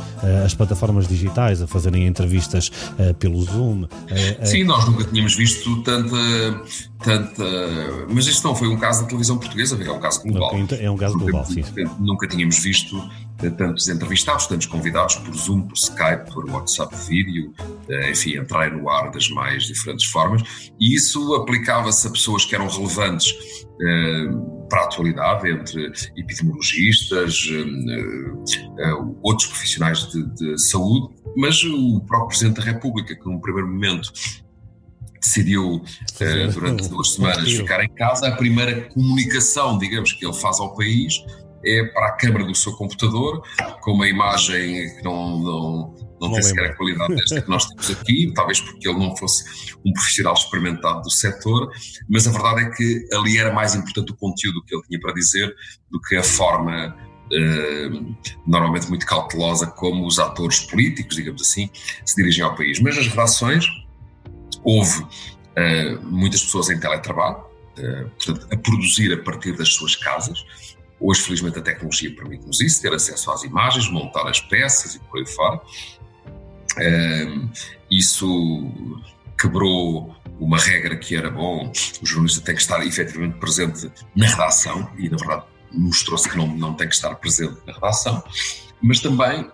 as 0.45 0.55
plataformas 0.55 1.07
digitais, 1.07 1.63
a 1.63 1.67
fazerem 1.67 2.07
entrevistas 2.07 2.71
uh, 2.99 3.15
pelo 3.15 3.41
Zoom. 3.43 3.87
Sim, 4.43 4.65
nós 4.65 4.85
nunca 4.87 5.05
tínhamos 5.05 5.37
visto 5.37 5.83
tanta, 5.83 6.17
tanta. 7.03 7.45
Mas 8.09 8.27
isto 8.27 8.47
não 8.47 8.55
foi 8.55 8.69
um 8.69 8.77
caso 8.77 9.03
da 9.03 9.07
televisão 9.07 9.39
portuguesa, 9.39 9.81
é 9.83 9.91
um 9.91 10.01
caso 10.01 10.23
global. 10.23 10.51
É 10.81 10.91
um 10.91 10.97
caso 10.97 11.19
global, 11.19 11.45
sim. 11.45 11.63
Nunca 12.01 12.27
tínhamos 12.27 12.59
visto 12.59 12.97
tantos 13.57 13.87
entrevistados, 13.89 14.47
tantos 14.47 14.67
convidados 14.67 15.17
por 15.17 15.35
Zoom, 15.37 15.63
por 15.63 15.77
Skype, 15.77 16.33
por 16.33 16.49
WhatsApp 16.51 16.95
vídeo, 17.07 17.53
enfim, 18.11 18.39
entrar 18.39 18.73
no 18.73 18.89
ar 18.89 19.11
das 19.11 19.29
mais 19.29 19.65
diferentes 19.65 20.07
formas. 20.07 20.43
E 20.81 20.95
isso 20.95 21.35
aplicava-se 21.35 22.09
a 22.09 22.11
pessoas 22.11 22.45
que 22.45 22.55
eram 22.55 22.67
relevantes 22.67 23.35
para 24.69 24.83
a 24.83 24.85
atualidade 24.85 25.51
entre 25.51 25.93
epidemiologistas, 26.17 27.49
eh, 27.51 28.83
eh, 28.83 28.93
outros 29.23 29.49
profissionais 29.49 30.11
de, 30.11 30.25
de 30.35 30.59
saúde, 30.59 31.15
mas 31.37 31.63
o 31.65 32.01
próprio 32.01 32.29
Presidente 32.29 32.57
da 32.57 32.63
República, 32.63 33.15
que 33.15 33.25
num 33.27 33.39
primeiro 33.39 33.69
momento 33.69 34.13
decidiu 35.21 35.77
uh, 35.77 36.53
durante 36.53 36.89
duas 36.89 37.15
semanas 37.15 37.51
ficar 37.51 37.83
em 37.83 37.89
casa, 37.89 38.29
a 38.29 38.37
primeira 38.37 38.83
comunicação, 38.91 39.77
digamos, 39.77 40.13
que 40.13 40.25
ele 40.25 40.35
faz 40.35 40.61
ao 40.61 40.75
país 40.75 41.25
é 41.65 41.85
para 41.87 42.09
a 42.09 42.13
câmara 42.13 42.45
do 42.45 42.55
seu 42.55 42.73
computador, 42.75 43.43
com 43.81 43.93
uma 43.93 44.07
imagem 44.07 44.97
que 44.97 45.03
não, 45.03 45.39
não, 45.39 45.95
não, 46.21 46.29
não 46.29 46.35
tem 46.35 46.43
sequer 46.43 46.71
a 46.71 46.75
qualidade 46.75 47.15
desta 47.15 47.43
que 47.43 47.49
nós 47.49 47.67
temos 47.67 47.91
aqui, 47.91 48.33
talvez 48.35 48.61
porque 48.61 48.89
ele 48.89 48.99
não 48.99 49.17
fosse 49.17 49.75
um 49.85 49.93
profissional 49.93 50.35
experimentado 50.35 51.03
do 51.03 51.11
setor, 51.11 51.71
mas 52.09 52.27
a 52.27 52.31
verdade 52.31 52.63
é 52.63 52.71
que 52.71 53.09
ali 53.15 53.39
era 53.39 53.53
mais 53.53 53.75
importante 53.75 54.13
o 54.13 54.17
conteúdo 54.17 54.63
que 54.65 54.75
ele 54.75 54.83
tinha 54.85 55.01
para 55.01 55.13
dizer 55.13 55.55
do 55.91 56.01
que 56.01 56.17
a 56.17 56.23
forma 56.23 56.97
uh, 57.33 58.17
normalmente 58.47 58.89
muito 58.89 59.07
cautelosa 59.07 59.67
como 59.67 60.07
os 60.07 60.19
atores 60.19 60.61
políticos, 60.61 61.17
digamos 61.17 61.43
assim, 61.43 61.71
se 62.05 62.17
dirigem 62.17 62.45
ao 62.45 62.55
país. 62.55 62.81
Mas 62.81 62.97
nas 62.97 63.07
redações 63.07 63.67
houve 64.65 65.03
uh, 65.03 66.03
muitas 66.03 66.43
pessoas 66.43 66.71
em 66.71 66.81
teletrabalho, 66.81 67.45
uh, 67.79 68.11
portanto, 68.11 68.47
a 68.51 68.57
produzir 68.57 69.13
a 69.13 69.23
partir 69.23 69.57
das 69.57 69.69
suas 69.69 69.95
casas, 69.95 70.45
Hoje, 70.99 71.21
felizmente, 71.21 71.59
a 71.59 71.63
tecnologia 71.63 72.15
permite-nos 72.15 72.61
isso, 72.61 72.81
ter 72.81 72.93
acesso 72.93 73.31
às 73.31 73.43
imagens, 73.43 73.91
montar 73.91 74.27
as 74.29 74.41
peças 74.41 74.95
e 74.95 74.99
por 75.01 75.19
aí 75.19 75.27
fora. 75.27 75.61
Isso 77.91 78.73
quebrou 79.39 80.15
uma 80.41 80.59
regra 80.59 80.97
que 80.97 81.15
era 81.15 81.31
bom, 81.31 81.73
o 82.03 82.07
jornalista 82.07 82.41
tem 82.43 82.55
que 82.55 82.61
estar 82.61 82.85
efetivamente 82.87 83.39
presente 83.39 83.91
na 84.15 84.27
redação, 84.27 84.91
e 84.99 85.09
na 85.09 85.17
verdade 85.17 85.45
mostrou-se 85.73 86.29
que 86.29 86.37
não, 86.37 86.47
não 86.47 86.75
tem 86.75 86.89
que 86.89 86.95
estar 86.95 87.15
presente 87.17 87.57
na 87.67 87.73
redação, 87.73 88.23
mas 88.83 89.01
também 89.01 89.51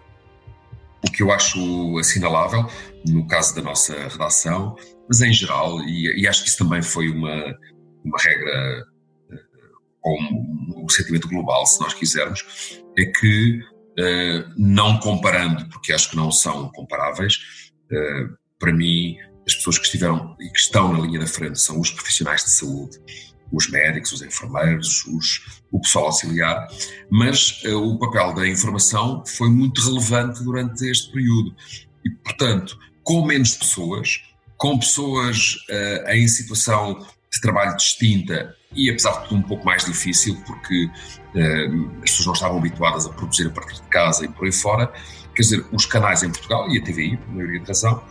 o 1.04 1.10
que 1.10 1.22
eu 1.22 1.32
acho 1.32 1.98
assinalável, 1.98 2.68
no 3.06 3.26
caso 3.26 3.54
da 3.54 3.62
nossa 3.62 4.08
redação, 4.08 4.76
mas 5.08 5.20
em 5.20 5.32
geral, 5.32 5.80
e, 5.82 6.22
e 6.22 6.28
acho 6.28 6.42
que 6.42 6.48
isso 6.48 6.58
também 6.58 6.82
foi 6.82 7.08
uma, 7.08 7.56
uma 8.04 8.18
regra 8.18 8.84
ou 10.04 10.20
um, 10.20 10.84
um 10.84 10.88
sentimento 10.88 11.28
global, 11.28 11.64
se 11.66 11.80
nós 11.80 11.94
quisermos, 11.94 12.44
é 12.98 13.04
que, 13.04 13.60
não 14.56 14.98
comparando, 14.98 15.68
porque 15.68 15.92
acho 15.92 16.10
que 16.10 16.16
não 16.16 16.30
são 16.30 16.70
comparáveis, 16.70 17.70
uh, 17.90 18.36
para 18.58 18.72
mim, 18.72 19.16
as 19.46 19.54
pessoas 19.54 19.78
que 19.78 19.84
estiveram 19.84 20.36
e 20.40 20.48
que 20.48 20.58
estão 20.58 20.92
na 20.92 21.00
linha 21.00 21.20
da 21.20 21.26
frente 21.26 21.60
são 21.60 21.80
os 21.80 21.90
profissionais 21.90 22.44
de 22.44 22.50
saúde, 22.50 22.98
os 23.52 23.68
médicos, 23.70 24.12
os 24.12 24.22
enfermeiros, 24.22 25.04
os, 25.06 25.62
o 25.70 25.80
pessoal 25.80 26.06
auxiliar, 26.06 26.68
mas 27.10 27.62
uh, 27.64 27.76
o 27.76 27.98
papel 27.98 28.34
da 28.34 28.48
informação 28.48 29.24
foi 29.26 29.50
muito 29.50 29.82
relevante 29.82 30.42
durante 30.42 30.88
este 30.88 31.12
período. 31.12 31.54
E, 32.04 32.10
portanto, 32.10 32.78
com 33.02 33.26
menos 33.26 33.56
pessoas, 33.56 34.22
com 34.56 34.78
pessoas 34.78 35.56
em 36.08 36.26
situação 36.28 37.04
de 37.32 37.40
trabalho 37.40 37.76
distinta 37.76 38.54
e 38.74 38.90
apesar 38.90 39.22
de 39.22 39.28
tudo 39.28 39.40
um 39.40 39.42
pouco 39.42 39.64
mais 39.64 39.84
difícil 39.84 40.36
porque 40.46 40.86
uh, 40.86 41.90
as 42.02 42.10
pessoas 42.10 42.26
não 42.26 42.32
estavam 42.32 42.58
habituadas 42.58 43.06
a 43.06 43.10
produzir 43.10 43.46
a 43.46 43.50
partir 43.50 43.74
de 43.74 43.88
casa 43.88 44.24
e 44.24 44.28
por 44.28 44.46
aí 44.46 44.52
fora. 44.52 44.92
Quer 45.34 45.42
dizer, 45.42 45.66
os 45.72 45.86
canais 45.86 46.22
em 46.22 46.30
Portugal 46.30 46.70
e 46.70 46.78
a 46.78 46.82
TVI, 46.82 47.16
por 47.16 47.34
maioria 47.34 47.60
de 47.60 47.66
razão, 47.66 48.02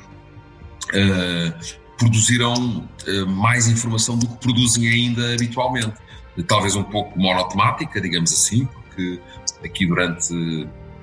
uh, 0.90 1.78
produziram 1.98 2.54
uh, 2.54 3.28
mais 3.28 3.68
informação 3.68 4.18
do 4.18 4.28
que 4.28 4.38
produzem 4.38 4.88
ainda 4.88 5.34
habitualmente. 5.34 5.94
Talvez 6.48 6.76
um 6.76 6.84
pouco 6.84 7.20
monotemática, 7.20 8.00
digamos 8.00 8.32
assim, 8.32 8.66
porque 8.66 9.20
aqui 9.64 9.86
durante, 9.86 10.34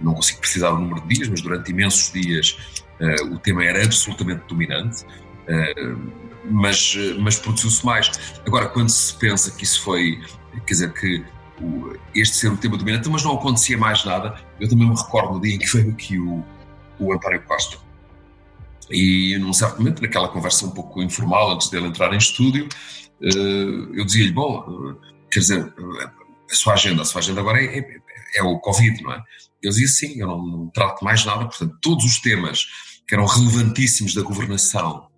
não 0.00 0.14
consigo 0.14 0.40
precisar 0.40 0.70
do 0.70 0.78
número 0.78 1.02
de 1.02 1.14
dias, 1.14 1.28
mas 1.28 1.42
durante 1.42 1.70
imensos 1.70 2.10
dias 2.10 2.56
o 3.30 3.38
tema 3.38 3.62
era 3.62 3.84
absolutamente 3.84 4.42
dominante 4.48 5.04
mas, 6.50 6.94
mas 7.18 7.38
produziu-se 7.38 7.84
mais. 7.84 8.10
Agora, 8.46 8.68
quando 8.68 8.88
se 8.88 9.14
pensa 9.14 9.50
que 9.50 9.64
isso 9.64 9.82
foi, 9.82 10.20
quer 10.66 10.72
dizer, 10.72 10.92
que 10.92 11.24
este 12.14 12.36
ser 12.36 12.52
o 12.52 12.56
tema 12.56 12.76
dominante, 12.76 13.08
mas 13.08 13.24
não 13.24 13.34
acontecia 13.34 13.76
mais 13.76 14.04
nada, 14.04 14.40
eu 14.60 14.68
também 14.68 14.88
me 14.88 14.96
recordo 14.96 15.34
no 15.34 15.40
dia 15.40 15.54
em 15.54 15.58
que 15.58 15.66
veio 15.66 15.90
aqui 15.90 16.18
o, 16.18 16.44
o 16.98 17.12
António 17.12 17.42
Costa. 17.42 17.78
E 18.90 19.36
num 19.38 19.52
certo 19.52 19.78
momento, 19.78 20.00
naquela 20.00 20.28
conversa 20.28 20.66
um 20.66 20.70
pouco 20.70 21.02
informal, 21.02 21.52
antes 21.52 21.68
dele 21.68 21.88
entrar 21.88 22.12
em 22.14 22.18
estúdio, 22.18 22.68
eh, 23.22 23.98
eu 23.98 24.04
dizia-lhe: 24.04 24.32
Bom, 24.32 24.94
quer 25.30 25.40
dizer, 25.40 25.74
a 26.50 26.54
sua 26.54 26.72
agenda, 26.72 27.02
a 27.02 27.04
sua 27.04 27.20
agenda 27.20 27.40
agora 27.40 27.62
é, 27.62 27.78
é, 27.78 28.00
é 28.36 28.42
o 28.42 28.58
Covid, 28.60 29.02
não 29.02 29.12
é? 29.12 29.22
Ele 29.62 29.72
dizia: 29.72 29.88
Sim, 29.88 30.20
eu 30.20 30.26
não, 30.26 30.46
não 30.46 30.70
trato 30.70 31.04
mais 31.04 31.24
nada, 31.24 31.44
portanto, 31.44 31.76
todos 31.82 32.04
os 32.04 32.18
temas 32.20 32.66
que 33.06 33.14
eram 33.14 33.26
relevantíssimos 33.26 34.14
da 34.14 34.22
governação 34.22 35.08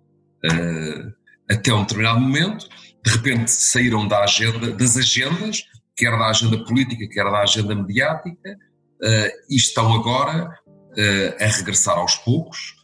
uh, 0.45 1.20
até 1.51 1.73
um 1.73 1.81
determinado 1.81 2.19
momento, 2.19 2.67
de 3.03 3.11
repente 3.11 3.51
saíram 3.51 4.07
da 4.07 4.23
agenda, 4.23 4.71
das 4.71 4.95
agendas, 4.97 5.63
quer 5.95 6.11
da 6.11 6.29
agenda 6.29 6.63
política, 6.63 7.07
quer 7.09 7.25
da 7.25 7.41
agenda 7.41 7.75
mediática, 7.75 8.57
uh, 9.03 9.31
e 9.49 9.55
estão 9.55 9.93
agora 9.93 10.49
uh, 10.65 11.43
a 11.43 11.47
regressar 11.47 11.97
aos 11.97 12.15
poucos. 12.15 12.75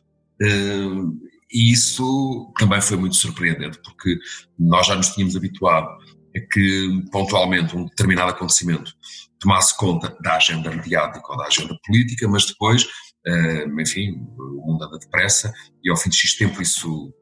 Uh, 0.42 1.18
e 1.52 1.72
isso 1.72 2.54
também 2.60 2.82
foi 2.82 2.98
muito 2.98 3.16
surpreendente, 3.16 3.80
porque 3.82 4.18
nós 4.60 4.88
já 4.88 4.96
nos 4.96 5.10
tínhamos 5.10 5.36
habituado 5.36 5.88
a 6.36 6.40
que 6.52 7.06
pontualmente 7.12 7.76
um 7.76 7.86
determinado 7.86 8.32
acontecimento 8.32 8.92
tomasse 9.40 9.76
conta 9.78 10.16
da 10.22 10.36
agenda 10.36 10.70
mediática 10.70 11.32
ou 11.32 11.38
da 11.38 11.46
agenda 11.46 11.78
política, 11.86 12.28
mas 12.28 12.46
depois, 12.46 12.86
enfim, 13.80 14.28
o 14.38 14.66
mundo 14.68 14.84
anda 14.84 15.00
depressa 15.00 15.54
e 15.82 15.90
ao 15.90 15.96
fim 15.96 16.10
de 16.10 16.18
X 16.18 16.36
tempo 16.36 16.62
isso 16.62 17.14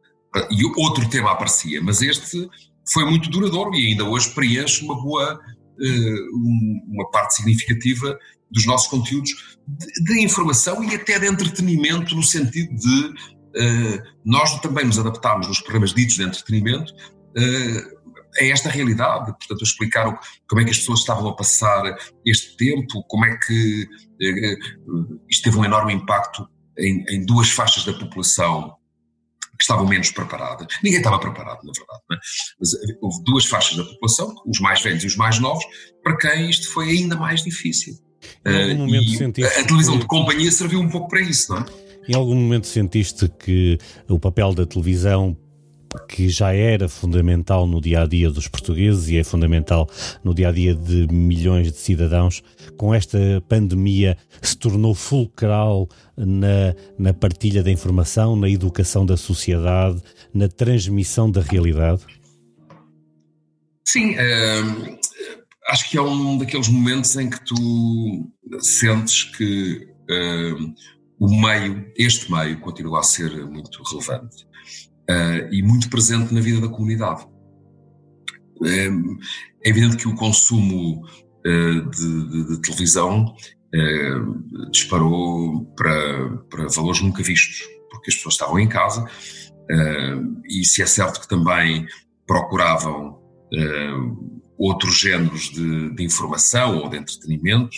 e 0.52 0.66
outro 0.82 1.08
tema 1.10 1.32
aparecia, 1.32 1.82
mas 1.82 2.02
este 2.02 2.50
foi 2.92 3.06
muito 3.06 3.30
duradouro 3.30 3.74
e 3.76 3.88
ainda 3.88 4.04
hoje 4.04 4.30
preenche 4.32 4.84
uma 4.84 5.02
boa, 5.02 5.40
eh, 5.82 6.20
uma 6.88 7.10
parte 7.10 7.36
significativa 7.36 8.18
dos 8.52 8.66
nossos 8.66 8.88
conteúdos 8.88 9.58
de, 9.68 10.24
informação 10.24 10.84
e 10.84 10.96
até 10.96 11.20
de 11.20 11.28
entretenimento, 11.28 12.16
no 12.16 12.24
sentido 12.24 12.74
de 12.76 13.06
uh, 13.08 14.04
nós 14.24 14.60
também 14.62 14.86
nos 14.86 15.00
adaptarmos 15.00 15.48
nos 15.48 15.60
programas 15.60 15.94
ditos 15.94 16.16
de 16.16 16.24
entretenimento 16.24 16.94
a 18.40 18.44
esta 18.46 18.70
realidade, 18.70 19.32
portanto, 19.32 19.64
explicar 19.64 20.20
como 20.48 20.62
é 20.62 20.64
que 20.64 20.72
as 20.72 20.80
pessoas 20.80 21.00
estavam 21.00 21.28
a 21.28 21.36
passar 21.36 21.84
este 22.26 22.56
tempo, 22.58 23.04
como 23.08 23.26
é 23.26 23.38
que 23.38 23.88
isto 25.30 25.44
teve 25.44 25.58
um 25.58 25.66
enorme 25.66 25.94
impacto 25.94 26.48
em, 26.78 27.04
em 27.10 27.26
duas 27.26 27.50
faixas 27.50 27.84
da 27.86 27.94
população 27.94 28.76
estavam 29.66 29.88
menos 29.88 30.12
preparadas. 30.12 30.68
Ninguém 30.84 31.00
estava 31.00 31.20
preparado, 31.20 31.60
na 31.64 31.72
verdade, 31.76 32.02
é? 32.12 32.16
mas 32.60 32.70
houve 33.02 33.24
duas 33.24 33.46
faixas 33.46 33.78
da 33.78 33.84
população, 33.84 34.34
os 34.46 34.60
mais 34.60 34.82
velhos 34.82 35.04
e 35.04 35.08
os 35.08 35.16
mais 35.16 35.40
novos, 35.40 35.64
para 36.04 36.18
quem 36.18 36.50
isto 36.50 36.72
foi 36.72 36.90
ainda 36.90 37.16
mais 37.16 37.44
difícil. 37.44 37.94
Uh, 38.46 38.88
e 39.38 39.44
a 39.44 39.64
televisão 39.66 40.00
de 40.00 40.06
companhia 40.06 40.52
serviu 40.52 40.80
um 40.80 40.90
pouco 40.90 41.10
para 41.10 41.22
isso, 41.22 41.52
não 41.52 41.60
é? 41.60 41.66
Em 42.08 42.16
algum 42.16 42.36
momento 42.36 42.68
sentiste 42.68 43.28
que 43.28 43.78
o 44.08 44.20
papel 44.20 44.54
da 44.54 44.66
televisão 44.66 45.36
que 46.08 46.30
já 46.30 46.54
era 46.54 46.88
fundamental 46.88 47.68
no 47.68 47.82
dia 47.82 48.02
a 48.02 48.06
dia 48.06 48.30
dos 48.30 48.48
portugueses 48.48 49.10
e 49.10 49.18
é 49.18 49.24
fundamental 49.24 49.90
no 50.24 50.34
dia 50.34 50.50
a 50.50 50.52
dia 50.52 50.76
de 50.76 51.08
milhões 51.14 51.72
de 51.72 51.78
cidadãos, 51.78 52.44
com 52.78 52.94
esta 52.94 53.18
pandemia 53.48 54.18
se 54.42 54.58
tornou 54.58 54.94
fulcral 54.94 55.88
na, 56.18 56.76
na 56.98 57.14
partilha 57.14 57.64
da 57.64 57.72
informação, 57.72 58.36
na 58.36 58.50
educação 58.50 59.06
da 59.06 59.18
sociedade, 59.18 60.02
na 60.34 60.48
transmissão 60.48 61.30
da 61.30 61.42
realidade? 61.42 62.06
Sim, 63.88 64.16
uh, 64.16 64.98
acho 65.70 65.90
que 65.90 65.98
é 65.98 66.02
um 66.02 66.38
daqueles 66.38 66.68
momentos 66.68 67.16
em 67.16 67.30
que 67.30 67.40
tu 67.46 68.32
sentes 68.60 69.24
que 69.24 69.88
uh, 70.10 70.74
o 71.20 71.30
meio, 71.42 71.92
este 71.98 72.32
meio, 72.32 72.60
continua 72.60 73.00
a 73.00 73.04
ser 73.04 73.32
muito 73.46 73.82
relevante 73.84 74.45
uh, 75.10 75.54
e 75.54 75.62
muito 75.62 75.90
presente 75.90 76.34
na 76.34 76.42
vida 76.42 76.62
da 76.62 76.70
comunidade. 76.70 77.26
É, 78.64 78.88
é 78.88 79.70
evidente 79.70 79.98
que 79.98 80.08
o 80.08 80.16
consumo 80.16 81.04
uh, 81.04 81.90
de, 81.90 82.30
de, 82.30 82.48
de, 82.48 82.62
televisão 82.62 83.26
uh, 83.26 84.70
disparou 84.72 85.66
para, 85.76 86.38
para 86.50 86.68
valores 86.70 87.02
nunca 87.02 87.22
vistos, 87.22 87.62
porque 87.90 88.10
as 88.10 88.16
pessoas 88.16 88.36
estavam 88.36 88.60
em 88.60 88.68
casa 88.68 89.06
e 90.48 90.64
se 90.64 90.84
é 90.84 90.86
certo 90.86 91.22
que 91.22 91.28
também 91.28 91.88
procuravam 92.28 93.20
outros 94.60 95.00
géneros 95.00 95.50
de, 95.50 95.96
de, 95.96 96.04
informação 96.04 96.78
ou 96.78 96.88
de 96.88 96.98
entretenimento, 96.98 97.76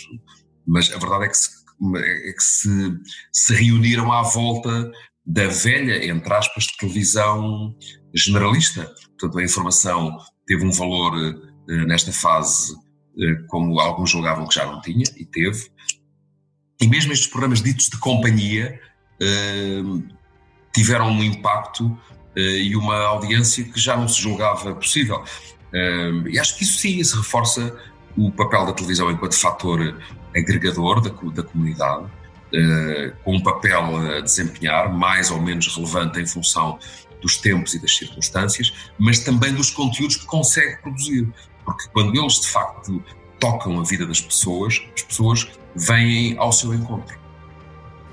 mas 0.66 0.92
a 0.92 0.98
verdade 0.98 1.24
é 1.24 1.28
que 1.28 1.36
se, 1.38 1.48
é 1.96 2.32
que 2.34 2.42
se, 2.42 2.98
se 3.32 3.54
reuniram 3.54 4.12
à 4.12 4.20
volta 4.20 4.92
da 5.28 5.46
velha, 5.46 6.06
entre 6.06 6.32
aspas, 6.32 6.66
televisão 6.66 7.76
generalista. 8.14 8.90
Portanto, 9.10 9.38
a 9.38 9.44
informação 9.44 10.16
teve 10.46 10.64
um 10.64 10.72
valor 10.72 11.14
uh, 11.14 11.86
nesta 11.86 12.10
fase 12.10 12.72
uh, 12.72 13.46
como 13.48 13.78
alguns 13.78 14.10
julgavam 14.10 14.48
que 14.48 14.54
já 14.54 14.64
não 14.64 14.80
tinha, 14.80 15.04
e 15.18 15.26
teve. 15.26 15.70
E 16.80 16.88
mesmo 16.88 17.12
estes 17.12 17.28
programas 17.28 17.60
ditos 17.60 17.90
de 17.90 17.98
companhia 17.98 18.80
uh, 19.20 20.02
tiveram 20.74 21.10
um 21.10 21.22
impacto 21.22 21.96
e 22.36 22.76
uma 22.76 22.96
audiência 22.98 23.64
que 23.64 23.80
já 23.80 23.96
não 23.96 24.06
se 24.06 24.22
julgava 24.22 24.72
possível. 24.76 25.24
e 26.30 26.38
acho 26.38 26.56
que 26.56 26.62
isso 26.62 26.78
sim, 26.78 27.00
isso 27.00 27.16
reforça 27.16 27.76
o 28.16 28.30
papel 28.30 28.64
da 28.64 28.72
televisão 28.72 29.10
enquanto 29.10 29.34
fator 29.34 30.00
agregador 30.36 31.00
da, 31.00 31.10
da 31.32 31.42
comunidade 31.42 32.08
com 33.24 33.36
um 33.36 33.42
papel 33.42 33.96
a 34.16 34.20
desempenhar, 34.20 34.92
mais 34.92 35.30
ou 35.30 35.40
menos 35.40 35.74
relevante 35.74 36.20
em 36.20 36.26
função 36.26 36.78
dos 37.20 37.36
tempos 37.36 37.74
e 37.74 37.80
das 37.80 37.96
circunstâncias, 37.96 38.90
mas 38.98 39.18
também 39.18 39.52
dos 39.52 39.70
conteúdos 39.70 40.16
que 40.16 40.26
consegue 40.26 40.80
produzir. 40.80 41.28
Porque 41.64 41.88
quando 41.92 42.16
eles 42.16 42.40
de 42.40 42.48
facto 42.48 43.02
tocam 43.38 43.78
a 43.78 43.84
vida 43.84 44.06
das 44.06 44.20
pessoas, 44.20 44.82
as 44.94 45.02
pessoas 45.02 45.48
vêm 45.74 46.36
ao 46.38 46.52
seu 46.52 46.72
encontro. 46.72 47.17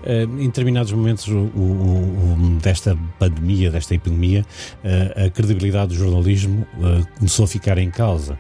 Eh, 0.05 0.23
em 0.23 0.45
determinados 0.45 0.91
momentos 0.91 1.27
o, 1.27 1.37
o, 1.37 2.57
o, 2.57 2.59
desta 2.61 2.97
pandemia, 3.17 3.71
desta 3.71 3.95
epidemia, 3.95 4.45
eh, 4.83 5.25
a 5.25 5.29
credibilidade 5.29 5.89
do 5.89 5.95
jornalismo 5.95 6.65
eh, 6.77 7.03
começou 7.17 7.45
a 7.45 7.47
ficar 7.47 7.77
em 7.77 7.89
causa. 7.89 8.37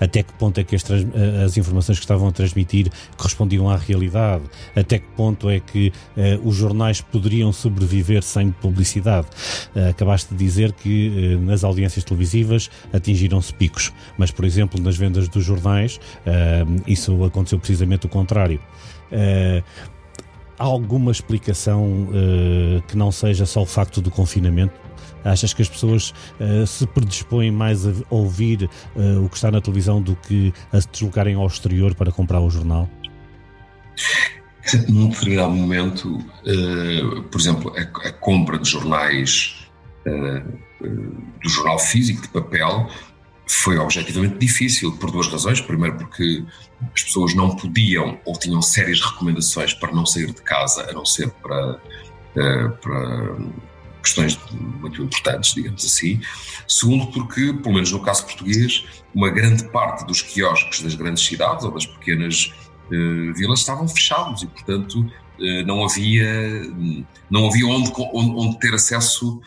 Até 0.00 0.22
que 0.22 0.32
ponto 0.34 0.58
é 0.58 0.64
que 0.64 0.74
as, 0.76 0.84
as, 1.44 1.56
informações 1.56 1.98
que 1.98 2.04
estavam 2.04 2.28
a 2.28 2.32
transmitir 2.32 2.90
correspondiam 3.16 3.68
à 3.68 3.76
realidade? 3.76 4.44
Até 4.74 4.98
que 4.98 5.06
ponto 5.16 5.48
é 5.48 5.60
que 5.60 5.92
os 6.42 6.56
jornais 6.56 7.00
poderiam 7.00 7.52
sobreviver 7.52 8.22
sem 8.22 8.50
publicidade? 8.50 9.28
Acabaste 9.88 10.34
de 10.34 10.44
dizer 10.44 10.72
que 10.72 11.36
nas 11.40 11.64
audiências 11.64 12.04
televisivas 12.04 12.70
atingiram-se 12.92 13.54
picos, 13.54 13.92
mas, 14.18 14.30
por 14.30 14.44
exemplo, 14.44 14.80
nas 14.80 14.96
vendas 14.96 15.28
dos 15.28 15.44
jornais, 15.44 16.00
isso 16.86 17.24
aconteceu 17.24 17.58
precisamente 17.58 18.06
o 18.06 18.08
contrário. 18.08 18.60
Alguma 20.62 21.10
explicação 21.10 22.04
uh, 22.04 22.80
que 22.86 22.96
não 22.96 23.10
seja 23.10 23.44
só 23.44 23.62
o 23.62 23.66
facto 23.66 24.00
do 24.00 24.12
confinamento? 24.12 24.72
Achas 25.24 25.52
que 25.52 25.60
as 25.60 25.68
pessoas 25.68 26.14
uh, 26.38 26.64
se 26.64 26.86
predispõem 26.86 27.50
mais 27.50 27.84
a 27.84 27.92
ouvir 28.08 28.70
uh, 28.94 29.24
o 29.24 29.28
que 29.28 29.34
está 29.34 29.50
na 29.50 29.60
televisão 29.60 30.00
do 30.00 30.14
que 30.14 30.54
a 30.72 30.80
se 30.80 30.88
deslocarem 30.88 31.34
ao 31.34 31.48
exterior 31.48 31.96
para 31.96 32.12
comprar 32.12 32.38
o 32.38 32.48
jornal? 32.48 32.88
Num 34.88 35.08
determinado 35.08 35.50
momento, 35.50 36.24
por 37.32 37.40
exemplo, 37.40 37.74
a, 37.76 37.80
a, 37.80 38.12
compra 38.12 38.56
de 38.56 38.70
jornais, 38.70 39.66
do 40.04 41.48
jornal 41.50 41.80
físico, 41.80 42.22
de 42.22 42.28
papel, 42.28 42.88
foi 43.46 43.76
objetivamente 43.78 44.38
difícil 44.38 44.96
por 44.98 45.10
duas 45.10 45.28
razões. 45.28 45.60
Primeiro, 45.60 45.96
porque 45.96 46.44
as 46.94 47.02
pessoas 47.02 47.34
não 47.34 47.54
podiam 47.56 48.18
ou 48.24 48.38
tinham 48.38 48.62
sérias 48.62 49.00
recomendações 49.00 49.74
para 49.74 49.92
não 49.92 50.06
sair 50.06 50.32
de 50.32 50.42
casa, 50.42 50.88
a 50.88 50.92
não 50.92 51.04
ser 51.04 51.30
para, 51.30 51.80
eh, 52.36 52.68
para 52.80 53.36
questões 54.02 54.38
muito 54.52 55.02
importantes, 55.02 55.54
digamos 55.54 55.84
assim. 55.84 56.20
Segundo, 56.66 57.06
porque, 57.12 57.52
pelo 57.52 57.74
menos 57.74 57.92
no 57.92 58.00
caso 58.00 58.24
português, 58.24 58.84
uma 59.14 59.30
grande 59.30 59.64
parte 59.68 60.04
dos 60.06 60.22
quiosques 60.22 60.82
das 60.82 60.94
grandes 60.94 61.24
cidades 61.24 61.64
ou 61.64 61.70
das 61.70 61.86
pequenas 61.86 62.52
uh, 62.86 63.34
vilas 63.34 63.60
estavam 63.60 63.86
fechados 63.86 64.42
e, 64.42 64.46
portanto, 64.46 65.00
uh, 65.00 65.66
não 65.66 65.84
havia, 65.84 66.62
não 67.30 67.46
havia 67.46 67.66
onde, 67.66 67.92
onde, 68.12 68.30
onde 68.30 68.58
ter 68.58 68.74
acesso 68.74 69.40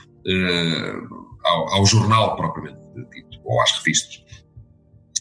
ao, 1.44 1.74
ao 1.76 1.86
jornal 1.86 2.36
propriamente 2.36 2.80
dito, 3.12 3.35
ou 3.46 3.62
às 3.62 3.72
revistas. 3.78 4.24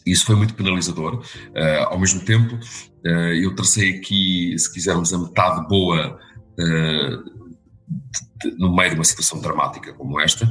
Isso 0.07 0.27
foi 0.27 0.37
muito 0.37 0.55
penalizador. 0.55 1.17
Uh, 1.21 1.85
ao 1.87 1.99
mesmo 1.99 2.21
tempo, 2.25 2.55
uh, 2.55 3.09
eu 3.09 3.55
tracei 3.55 3.97
aqui, 3.97 4.55
se 4.59 4.73
quisermos, 4.73 5.13
a 5.13 5.19
metade 5.19 5.67
boa 5.67 6.19
uh, 6.19 7.45
de, 7.89 8.51
de, 8.51 8.59
no 8.59 8.75
meio 8.75 8.91
de 8.91 8.97
uma 8.97 9.05
situação 9.05 9.41
dramática 9.41 9.93
como 9.95 10.21
esta, 10.21 10.51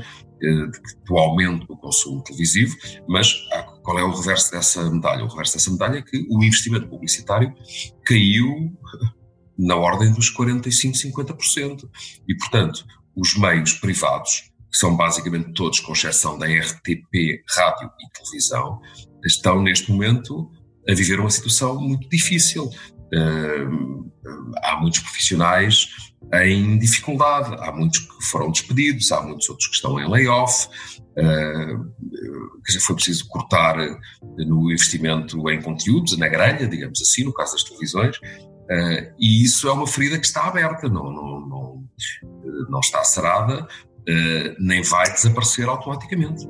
do 1.05 1.17
aumento 1.17 1.65
do 1.67 1.77
consumo 1.77 2.21
televisivo, 2.21 2.75
mas 3.07 3.33
qual 3.81 3.97
é 3.97 4.03
o 4.03 4.11
reverso 4.11 4.51
dessa 4.51 4.89
medalha? 4.91 5.23
O 5.23 5.29
reverso 5.29 5.53
dessa 5.53 5.71
medalha 5.71 5.99
é 5.99 6.01
que 6.01 6.27
o 6.29 6.43
investimento 6.43 6.89
publicitário 6.89 7.53
caiu 8.05 8.77
na 9.57 9.75
ordem 9.75 10.11
dos 10.11 10.29
45, 10.29 10.97
50%. 10.97 11.89
E, 12.27 12.35
portanto, 12.35 12.85
os 13.15 13.37
meios 13.37 13.73
privados 13.73 14.51
que 14.73 14.79
são 14.79 14.97
basicamente 14.97 15.53
todos, 15.53 15.79
com 15.79 15.93
exceção 15.93 16.37
da 16.37 16.47
RTP, 16.47 17.43
rádio 17.55 17.91
e 17.99 18.19
televisão, 18.19 18.81
estão 19.23 19.61
neste 19.61 19.91
momento 19.91 20.49
a 20.89 20.95
viver 20.95 21.19
uma 21.19 21.29
situação 21.29 21.79
muito 21.79 22.09
difícil. 22.09 22.65
Uh, 23.13 24.11
há 24.63 24.75
muitos 24.81 24.99
profissionais 25.01 25.87
em 26.33 26.79
dificuldade, 26.79 27.55
há 27.59 27.71
muitos 27.71 27.99
que 27.99 28.25
foram 28.25 28.51
despedidos, 28.51 29.11
há 29.11 29.21
muitos 29.21 29.47
outros 29.47 29.67
que 29.67 29.75
estão 29.75 29.99
em 29.99 30.09
layoff, 30.09 30.67
uh, 31.19 31.93
foi 32.81 32.95
preciso 32.95 33.27
cortar 33.27 33.77
no 34.37 34.71
investimento 34.71 35.47
em 35.51 35.61
conteúdos, 35.61 36.17
na 36.17 36.27
grelha, 36.27 36.67
digamos 36.67 36.99
assim, 36.99 37.23
no 37.23 37.33
caso 37.33 37.53
das 37.53 37.63
televisões, 37.63 38.17
uh, 38.17 39.13
e 39.19 39.43
isso 39.43 39.67
é 39.67 39.71
uma 39.71 39.85
ferida 39.85 40.17
que 40.17 40.25
está 40.25 40.47
aberta, 40.47 40.89
não, 40.89 41.11
não, 41.11 41.39
não, 41.47 41.83
não 42.69 42.79
está 42.79 43.01
uh, 43.01 43.67
nem 44.59 44.81
vai 44.81 45.11
desaparecer 45.11 45.67
automaticamente. 45.67 46.47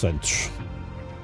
Santos, 0.00 0.50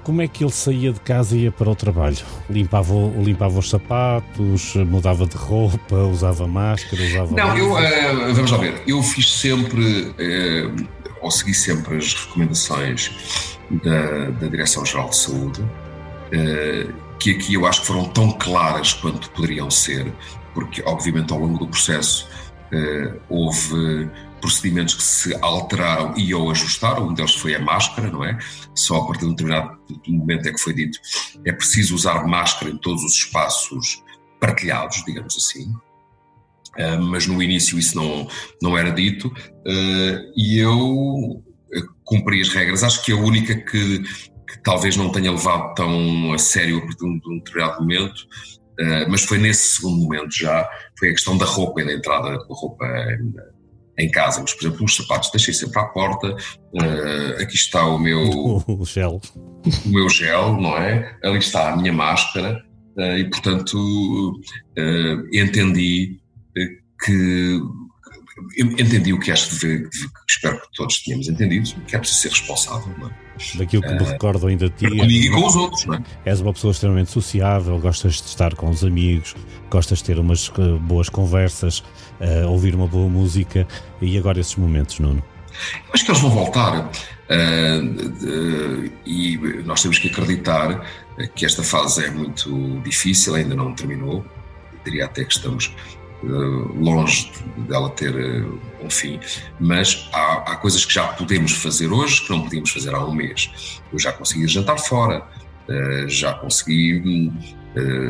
como 0.06 0.22
é 0.22 0.28
que 0.28 0.44
ele 0.44 0.52
saía 0.52 0.92
de 0.92 1.00
casa 1.00 1.34
e 1.34 1.44
ia 1.44 1.50
para 1.50 1.68
o 1.68 1.74
trabalho? 1.74 2.18
Limpava, 2.48 2.94
limpava 3.16 3.58
os 3.58 3.70
sapatos, 3.70 4.74
mudava 4.74 5.26
de 5.26 5.36
roupa, 5.36 5.96
usava 5.96 6.46
máscara, 6.46 7.02
usava. 7.02 7.34
Não, 7.34 7.58
eu, 7.58 7.72
uh, 7.72 8.34
vamos 8.34 8.50
lá 8.50 8.58
ver, 8.58 8.82
eu 8.86 9.02
fiz 9.02 9.32
sempre, 9.32 9.82
uh, 9.82 10.88
ou 11.20 11.30
segui 11.30 11.54
sempre 11.54 11.96
as 11.96 12.14
recomendações 12.14 13.58
da, 13.82 14.30
da 14.30 14.46
Direção-Geral 14.46 15.08
de 15.08 15.16
Saúde, 15.16 15.62
uh, 15.62 16.92
que 17.18 17.30
aqui 17.32 17.54
eu 17.54 17.66
acho 17.66 17.80
que 17.80 17.86
foram 17.86 18.04
tão 18.04 18.30
claras 18.30 18.92
quanto 18.92 19.28
poderiam 19.30 19.70
ser, 19.70 20.12
porque 20.54 20.82
obviamente 20.86 21.32
ao 21.32 21.40
longo 21.40 21.58
do 21.58 21.66
processo 21.66 22.28
houve 23.28 24.10
procedimentos 24.40 24.94
que 24.94 25.02
se 25.02 25.34
alteraram 25.40 26.14
e 26.16 26.34
ou 26.34 26.50
ajustaram, 26.50 27.08
um 27.08 27.14
deles 27.14 27.34
foi 27.34 27.54
a 27.54 27.60
máscara, 27.60 28.10
não 28.10 28.24
é? 28.24 28.38
Só 28.74 28.96
a 28.96 29.06
partir 29.06 29.20
de 29.20 29.26
um 29.26 29.30
determinado 29.30 29.78
momento 30.08 30.48
é 30.48 30.52
que 30.52 30.60
foi 30.60 30.74
dito 30.74 30.98
é 31.44 31.52
preciso 31.52 31.94
usar 31.94 32.26
máscara 32.26 32.70
em 32.70 32.76
todos 32.76 33.02
os 33.04 33.14
espaços 33.14 34.02
partilhados, 34.40 35.02
digamos 35.04 35.36
assim. 35.36 35.72
Uh, 36.78 37.00
mas 37.00 37.26
no 37.26 37.42
início 37.42 37.78
isso 37.78 37.96
não, 37.96 38.28
não 38.60 38.76
era 38.76 38.90
dito 38.90 39.28
uh, 39.28 40.32
e 40.36 40.58
eu 40.58 41.42
cumpri 42.04 42.40
as 42.40 42.48
regras. 42.50 42.82
Acho 42.82 43.02
que 43.02 43.12
a 43.12 43.16
única 43.16 43.54
que, 43.54 44.02
que 44.02 44.62
talvez 44.62 44.96
não 44.96 45.10
tenha 45.10 45.30
levado 45.30 45.74
tão 45.74 46.32
a 46.32 46.38
sério 46.38 46.78
a 46.78 46.80
partir 46.82 46.98
de 46.98 47.06
um 47.06 47.38
determinado 47.38 47.80
momento, 47.80 48.18
uh, 48.80 49.10
mas 49.10 49.24
foi 49.24 49.38
nesse 49.38 49.76
segundo 49.76 50.02
momento 50.02 50.36
já, 50.36 50.68
foi 50.98 51.08
a 51.08 51.12
questão 51.12 51.38
da 51.38 51.46
roupa 51.46 51.80
e 51.80 51.86
da 51.86 51.94
entrada 51.94 52.38
com 52.44 52.52
a 52.52 52.56
roupa 52.56 52.84
em 53.98 54.10
casa, 54.10 54.40
mas 54.40 54.52
por 54.52 54.66
exemplo 54.66 54.84
os 54.84 54.96
sapatos 54.96 55.30
deixei 55.30 55.54
sempre 55.54 55.80
à 55.80 55.84
porta, 55.84 56.28
uh, 56.28 57.42
aqui 57.42 57.54
está 57.54 57.86
o 57.86 57.98
meu 57.98 58.22
o 58.66 58.84
gel, 58.84 59.20
o 59.84 59.88
meu 59.88 60.08
gel, 60.08 60.60
não 60.60 60.76
é? 60.76 61.16
Ali 61.24 61.38
está 61.38 61.72
a 61.72 61.76
minha 61.76 61.92
máscara 61.92 62.62
uh, 62.96 63.18
e 63.18 63.28
portanto 63.30 63.74
uh, 63.76 65.36
entendi 65.36 66.20
que 67.04 67.60
entendi 68.56 69.12
o 69.12 69.18
que 69.18 69.30
acho 69.30 69.50
de 69.50 69.66
ver, 69.66 69.90
espero 70.28 70.60
que 70.60 70.68
todos 70.74 71.02
tenhamos 71.02 71.28
entendido, 71.28 71.70
que 71.86 71.96
é 71.96 71.98
preciso 71.98 72.20
ser 72.20 72.28
responsável, 72.30 72.94
não 72.98 73.08
é? 73.08 73.26
Daquilo 73.56 73.82
que 73.82 73.92
me 73.92 74.02
recordo 74.04 74.46
ainda 74.46 74.68
de 74.70 74.76
ti. 74.76 74.88
Comigo 74.88 75.10
e 75.10 75.30
com 75.30 75.46
os 75.46 75.56
outros, 75.56 75.84
não 75.84 75.94
é? 75.94 76.02
És 76.24 76.40
uma 76.40 76.52
pessoa 76.52 76.70
extremamente 76.70 77.10
sociável, 77.10 77.78
gostas 77.78 78.14
de 78.14 78.28
estar 78.28 78.54
com 78.54 78.70
os 78.70 78.82
amigos, 78.82 79.34
gostas 79.70 79.98
de 79.98 80.04
ter 80.04 80.18
umas 80.18 80.50
boas 80.80 81.08
conversas, 81.08 81.80
uh, 82.20 82.48
ouvir 82.48 82.74
uma 82.74 82.86
boa 82.86 83.08
música. 83.08 83.66
E 84.00 84.16
agora 84.16 84.40
esses 84.40 84.56
momentos, 84.56 84.98
Nuno? 84.98 85.22
Eu 85.86 85.92
acho 85.92 86.04
que 86.04 86.10
eles 86.10 86.20
vão 86.20 86.30
voltar. 86.30 86.90
Uh, 87.28 88.90
e 89.04 89.36
nós 89.64 89.82
temos 89.82 89.98
que 89.98 90.08
acreditar 90.08 90.86
que 91.34 91.44
esta 91.44 91.62
fase 91.62 92.04
é 92.04 92.10
muito 92.10 92.80
difícil, 92.80 93.34
ainda 93.34 93.54
não 93.54 93.74
terminou. 93.74 94.24
Eu 94.72 94.78
diria 94.84 95.04
até 95.06 95.24
que 95.24 95.32
estamos 95.32 95.74
longe 96.22 97.30
dela 97.68 97.90
ter 97.90 98.14
um 98.82 98.90
fim, 98.90 99.20
mas 99.60 100.08
há, 100.12 100.52
há, 100.52 100.56
coisas 100.56 100.84
que 100.84 100.94
já 100.94 101.08
podemos 101.08 101.52
fazer 101.52 101.92
hoje 101.92 102.22
que 102.22 102.30
não 102.30 102.42
podíamos 102.42 102.70
fazer 102.70 102.94
há 102.94 103.04
um 103.04 103.14
mês. 103.14 103.80
Eu 103.92 103.98
já 103.98 104.12
consegui 104.12 104.48
jantar 104.48 104.78
fora, 104.78 105.26
já 106.08 106.34
consegui 106.34 107.32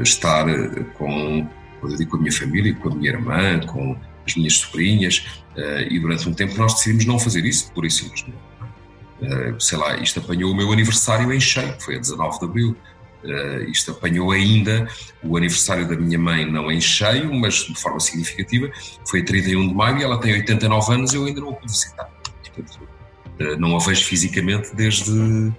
estar 0.02 0.46
com 0.94 1.48
eu 1.82 1.96
digo 1.96 2.10
com 2.10 2.16
a 2.16 2.20
minha 2.20 2.32
família, 2.32 2.74
com 2.74 2.88
a 2.88 2.94
minha 2.94 3.10
irmã, 3.10 3.60
com 3.60 3.96
as 4.26 4.34
minhas 4.34 4.54
sobrinhas, 4.54 5.24
e 5.88 5.98
durante 5.98 6.28
um 6.28 6.34
tempo 6.34 6.56
nós 6.56 6.74
decidimos 6.74 7.06
não 7.06 7.18
fazer 7.18 7.44
isso, 7.44 7.70
por 7.72 7.84
isso 7.84 8.04
simplesmente. 8.04 8.38
Sei 9.58 9.78
lá, 9.78 9.96
isto 9.98 10.20
apanhou 10.20 10.52
o 10.52 10.54
meu 10.54 10.70
aniversário 10.72 11.32
em 11.32 11.40
cheio, 11.40 11.74
foi 11.80 11.96
a 11.96 11.98
19 11.98 12.38
de 12.38 12.44
abril. 12.44 12.76
Uh, 13.26 13.68
isto 13.68 13.90
apanhou 13.90 14.30
ainda 14.30 14.88
o 15.22 15.36
aniversário 15.36 15.88
da 15.88 15.96
minha 15.96 16.18
mãe, 16.18 16.48
não 16.48 16.70
em 16.70 16.80
cheio, 16.80 17.34
mas 17.34 17.54
de 17.54 17.74
forma 17.74 17.98
significativa, 17.98 18.70
foi 19.04 19.20
a 19.20 19.24
31 19.24 19.68
de 19.68 19.74
maio 19.74 19.98
e 19.98 20.04
ela 20.04 20.20
tem 20.20 20.32
89 20.34 20.92
anos 20.92 21.12
e 21.12 21.16
eu 21.16 21.24
ainda 21.24 21.40
não 21.40 21.50
a 21.50 21.52
pude 21.54 21.72
visitar. 21.72 22.08
Portanto, 22.54 22.88
uh, 23.40 23.56
não 23.58 23.76
a 23.76 23.80
vejo 23.80 24.04
fisicamente 24.04 24.74
desde, 24.76 25.52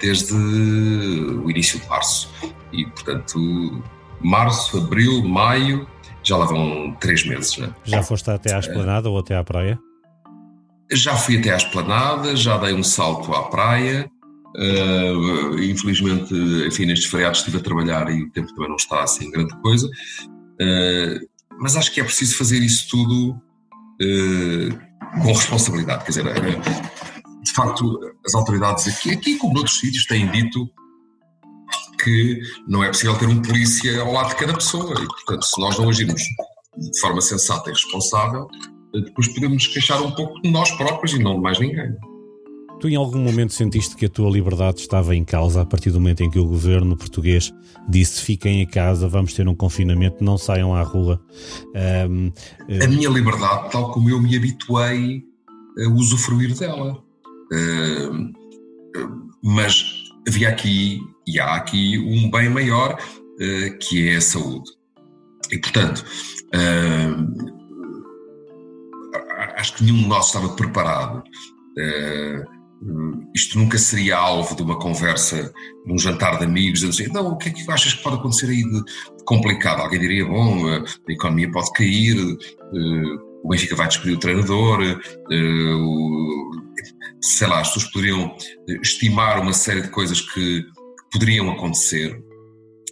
desde 0.00 0.34
o 0.34 1.50
início 1.50 1.80
de 1.80 1.88
março. 1.88 2.32
E, 2.72 2.86
portanto, 2.86 3.82
março, 4.20 4.78
abril, 4.78 5.24
maio, 5.24 5.88
já 6.22 6.36
lá 6.36 6.46
vão 6.46 6.92
três 7.00 7.26
meses. 7.26 7.56
Né? 7.58 7.74
Já 7.84 8.02
foste 8.02 8.30
até 8.30 8.54
à 8.54 8.58
esplanada 8.58 9.08
ou 9.08 9.18
até 9.18 9.36
à 9.36 9.42
praia? 9.42 9.78
Já 10.92 11.16
fui 11.16 11.38
até 11.38 11.52
à 11.52 11.56
esplanada, 11.56 12.36
já 12.36 12.56
dei 12.58 12.74
um 12.74 12.82
salto 12.82 13.32
à 13.32 13.44
praia. 13.44 14.10
Uh, 14.56 15.58
infelizmente, 15.62 16.34
enfim, 16.66 16.86
nestes 16.86 17.08
feriados 17.08 17.38
estive 17.38 17.58
a 17.58 17.60
trabalhar 17.60 18.10
e 18.10 18.24
o 18.24 18.30
tempo 18.30 18.48
também 18.52 18.68
não 18.68 18.76
está 18.76 19.02
assim 19.02 19.30
grande 19.30 19.54
coisa. 19.60 19.86
Uh, 19.86 21.28
mas 21.60 21.76
acho 21.76 21.92
que 21.92 22.00
é 22.00 22.04
preciso 22.04 22.36
fazer 22.36 22.58
isso 22.58 22.88
tudo 22.90 23.30
uh, 23.32 25.22
com 25.22 25.32
responsabilidade. 25.32 26.04
Quer 26.04 26.10
dizer, 26.10 26.24
de 27.42 27.52
facto, 27.52 28.00
as 28.26 28.34
autoridades 28.34 28.88
aqui, 28.88 29.12
aqui 29.12 29.36
como 29.36 29.54
noutros 29.54 29.78
sítios, 29.78 30.04
têm 30.06 30.30
dito 30.30 30.68
que 32.02 32.40
não 32.66 32.82
é 32.82 32.88
possível 32.88 33.16
ter 33.18 33.26
um 33.26 33.42
polícia 33.42 34.00
ao 34.00 34.12
lado 34.12 34.30
de 34.30 34.36
cada 34.36 34.54
pessoa 34.54 34.94
e, 35.00 35.06
portanto, 35.06 35.44
se 35.44 35.60
nós 35.60 35.78
não 35.78 35.88
agirmos 35.88 36.22
de 36.22 37.00
forma 37.00 37.20
sensata 37.20 37.68
e 37.68 37.72
responsável, 37.72 38.48
depois 38.92 39.28
podemos 39.28 39.66
queixar 39.66 40.02
um 40.02 40.10
pouco 40.12 40.40
de 40.40 40.50
nós 40.50 40.70
próprios 40.72 41.12
e 41.12 41.18
não 41.18 41.34
de 41.34 41.40
mais 41.40 41.58
ninguém. 41.58 41.94
Tu 42.80 42.88
em 42.88 42.96
algum 42.96 43.18
momento 43.18 43.52
sentiste 43.52 43.94
que 43.94 44.06
a 44.06 44.08
tua 44.08 44.30
liberdade 44.30 44.80
estava 44.80 45.14
em 45.14 45.22
causa 45.22 45.60
a 45.60 45.66
partir 45.66 45.90
do 45.90 46.00
momento 46.00 46.22
em 46.22 46.30
que 46.30 46.38
o 46.38 46.46
governo 46.46 46.96
português 46.96 47.52
disse 47.86 48.22
fiquem 48.22 48.62
em 48.62 48.66
casa, 48.66 49.06
vamos 49.06 49.34
ter 49.34 49.46
um 49.46 49.54
confinamento, 49.54 50.24
não 50.24 50.38
saiam 50.38 50.74
à 50.74 50.82
rua? 50.82 51.20
Um, 52.08 52.28
uh... 52.28 52.84
A 52.84 52.88
minha 52.88 53.10
liberdade, 53.10 53.70
tal 53.70 53.92
como 53.92 54.08
eu 54.08 54.18
me 54.18 54.34
habituei 54.34 55.22
a 55.78 55.90
usufruir 55.90 56.56
dela. 56.58 57.02
Uh, 57.52 58.32
mas 59.44 59.84
havia 60.26 60.48
aqui 60.48 61.00
e 61.26 61.38
há 61.38 61.56
aqui 61.56 61.98
um 61.98 62.30
bem 62.30 62.48
maior 62.48 62.94
uh, 62.94 63.78
que 63.78 64.08
é 64.08 64.16
a 64.16 64.20
saúde. 64.22 64.70
E, 65.52 65.58
portanto, 65.58 66.02
acho 69.56 69.74
que 69.74 69.84
nenhum 69.84 69.98
de 69.98 70.08
nós 70.08 70.28
estava 70.28 70.48
preparado. 70.50 71.22
Uh, 71.76 72.59
isto 73.34 73.58
nunca 73.58 73.76
seria 73.78 74.16
alvo 74.16 74.56
de 74.56 74.62
uma 74.62 74.78
conversa, 74.78 75.52
de 75.84 75.92
um 75.92 75.98
jantar 75.98 76.38
de 76.38 76.44
amigos, 76.44 76.80
dizendo 76.80 76.94
assim, 76.94 77.12
não, 77.12 77.32
o 77.32 77.36
que 77.36 77.50
é 77.50 77.52
que 77.52 77.70
achas 77.70 77.92
que 77.94 78.02
pode 78.02 78.16
acontecer 78.16 78.46
aí 78.46 78.62
de 78.62 78.82
complicado? 79.24 79.80
Alguém 79.80 80.00
diria, 80.00 80.24
bom, 80.26 80.66
a 80.66 80.84
economia 81.12 81.50
pode 81.50 81.70
cair, 81.72 82.16
o 83.42 83.48
Benfica 83.48 83.76
vai 83.76 83.88
despedir 83.88 84.16
o 84.16 84.20
treinador, 84.20 84.80
sei 87.22 87.46
lá, 87.46 87.60
as 87.60 87.68
pessoas 87.68 87.92
poderiam 87.92 88.34
estimar 88.82 89.40
uma 89.40 89.52
série 89.52 89.82
de 89.82 89.88
coisas 89.88 90.20
que 90.20 90.64
poderiam 91.12 91.50
acontecer, 91.50 92.18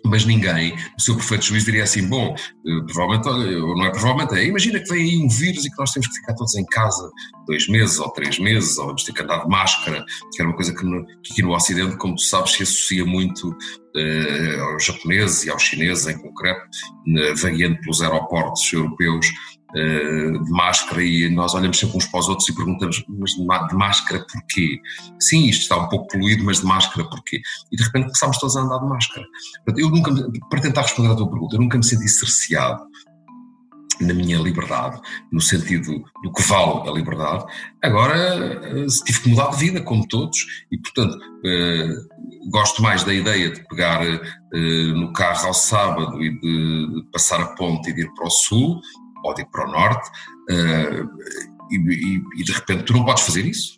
mas 0.09 0.25
ninguém, 0.25 0.75
no 0.75 1.01
seu 1.01 1.15
perfeito 1.15 1.45
juízo, 1.45 1.67
diria 1.67 1.85
assim: 1.85 2.07
bom, 2.09 2.35
eh, 2.35 2.85
provavelmente, 2.87 3.25
não 3.27 3.87
é 3.87 3.91
provavelmente, 3.91 4.35
é, 4.35 4.45
imagina 4.45 4.81
que 4.81 4.89
vem 4.89 5.03
aí 5.03 5.17
um 5.19 5.29
vírus 5.29 5.65
e 5.65 5.71
que 5.71 5.79
nós 5.79 5.93
temos 5.93 6.09
que 6.09 6.15
ficar 6.15 6.35
todos 6.35 6.55
em 6.57 6.65
casa 6.67 7.11
dois 7.47 7.67
meses 7.69 7.99
ou 7.99 8.11
três 8.11 8.39
meses, 8.39 8.77
ou 8.79 8.87
vamos 8.87 9.05
ter 9.05 9.13
que 9.13 9.23
andar 9.23 9.43
de 9.43 9.49
máscara, 9.49 10.05
que 10.33 10.43
era 10.43 10.49
uma 10.49 10.57
coisa 10.57 10.75
que, 10.75 10.85
no, 10.85 11.05
que 11.23 11.33
aqui 11.33 11.43
no 11.43 11.55
Ocidente, 11.55 11.97
como 11.97 12.15
tu 12.15 12.23
sabes, 12.23 12.53
se 12.53 12.63
associa 12.63 13.05
muito 13.05 13.49
uh, 13.51 14.63
aos 14.65 14.85
japoneses 14.85 15.45
e 15.45 15.51
aos 15.51 15.63
chineses 15.63 16.07
em 16.07 16.19
concreto, 16.19 16.61
uh, 16.61 17.37
variando 17.37 17.81
pelos 17.81 18.03
aeroportos 18.03 18.71
europeus 18.73 19.27
eh, 19.27 19.58
de 19.75 20.51
máscara 20.51 21.03
e 21.03 21.29
nós 21.31 21.55
olhamos 21.55 21.79
sempre 21.79 21.97
uns 21.97 22.07
para 22.07 22.21
os 22.21 22.29
outros 22.29 22.49
e 22.49 22.55
perguntamos, 22.55 23.05
mas 23.09 23.33
de 23.33 23.75
máscara 23.75 24.25
porquê? 24.33 24.81
Sim, 25.21 25.47
isto 25.47 25.63
está 25.63 25.77
um 25.77 25.89
pouco 25.89 26.09
poluído, 26.09 26.45
mas 26.45 26.61
de 26.61 26.67
máscara 26.67 27.09
porquê? 27.09 27.41
E 27.71 27.77
de 27.77 27.83
repente 27.83 28.05
começámos 28.05 28.39
todos 28.39 28.57
a 28.57 28.61
andar 28.61 28.79
de 28.79 28.87
máscara. 28.87 29.27
Eu 29.77 29.91
nunca, 29.91 30.11
para 30.49 30.61
tentar 30.61 30.83
responder 30.83 31.13
à 31.13 31.17
tua 31.17 31.29
pergunta, 31.29 31.57
eu 31.57 31.61
nunca 31.61 31.77
me 31.77 31.85
senti 31.85 32.09
cerceado 32.09 32.83
na 34.01 34.15
minha 34.15 34.39
liberdade, 34.39 35.01
no 35.31 35.41
sentido 35.41 36.05
do 36.23 36.33
que 36.33 36.43
vale 36.43 36.89
a 36.89 36.93
liberdade. 36.93 37.45
Agora 37.83 38.17
eh, 38.17 38.87
tive 39.05 39.21
que 39.21 39.29
mudar 39.29 39.51
de 39.51 39.57
vida, 39.57 39.81
como 39.81 40.07
todos, 40.07 40.39
e 40.71 40.79
portanto 40.79 41.19
eh, 41.45 41.95
gosto 42.51 42.81
mais 42.81 43.03
da 43.05 43.13
ideia 43.13 43.51
de 43.51 43.67
pegar 43.69 44.01
no 44.95 45.13
carro 45.13 45.49
ao 45.49 45.55
sábado 45.55 46.23
e 46.23 46.41
de 46.41 47.05
passar 47.13 47.41
a 47.41 47.47
ponte 47.49 47.91
e 47.91 47.93
de 47.93 48.03
ir 48.03 48.15
para 48.15 48.27
o 48.27 48.31
sul, 48.31 48.81
pode 49.23 49.43
ir 49.43 49.47
para 49.47 49.69
o 49.69 49.71
norte, 49.71 50.09
uh, 50.51 51.09
e, 51.71 51.77
e, 51.77 52.23
e, 52.41 52.45
de 52.45 52.53
repente 52.53 52.85
tu 52.85 52.95
não 52.95 53.05
podes 53.05 53.25
fazer 53.25 53.45
isso, 53.45 53.77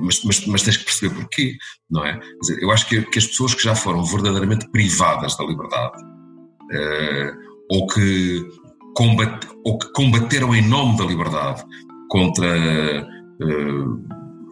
mas, 0.00 0.22
mas, 0.22 0.46
mas 0.46 0.62
tens 0.62 0.76
que 0.76 0.84
perceber 0.84 1.14
porquê, 1.14 1.56
não 1.90 2.04
é? 2.04 2.18
Dizer, 2.40 2.62
eu 2.62 2.70
acho 2.70 2.86
que, 2.86 3.02
que, 3.02 3.18
as 3.18 3.26
pessoas 3.26 3.54
que 3.54 3.62
já 3.62 3.74
foram 3.74 4.04
verdadeiramente 4.04 4.68
privadas 4.70 5.36
da 5.36 5.44
liberdade, 5.44 6.02
uh, 6.02 7.36
ou, 7.70 7.86
que 7.88 8.42
combate, 8.94 9.48
ou 9.64 9.78
que 9.78 9.92
combateram 9.92 10.54
em 10.54 10.66
nome 10.66 10.96
da 10.96 11.04
liberdade 11.04 11.64
contra, 12.08 12.46
uh, 12.46 14.02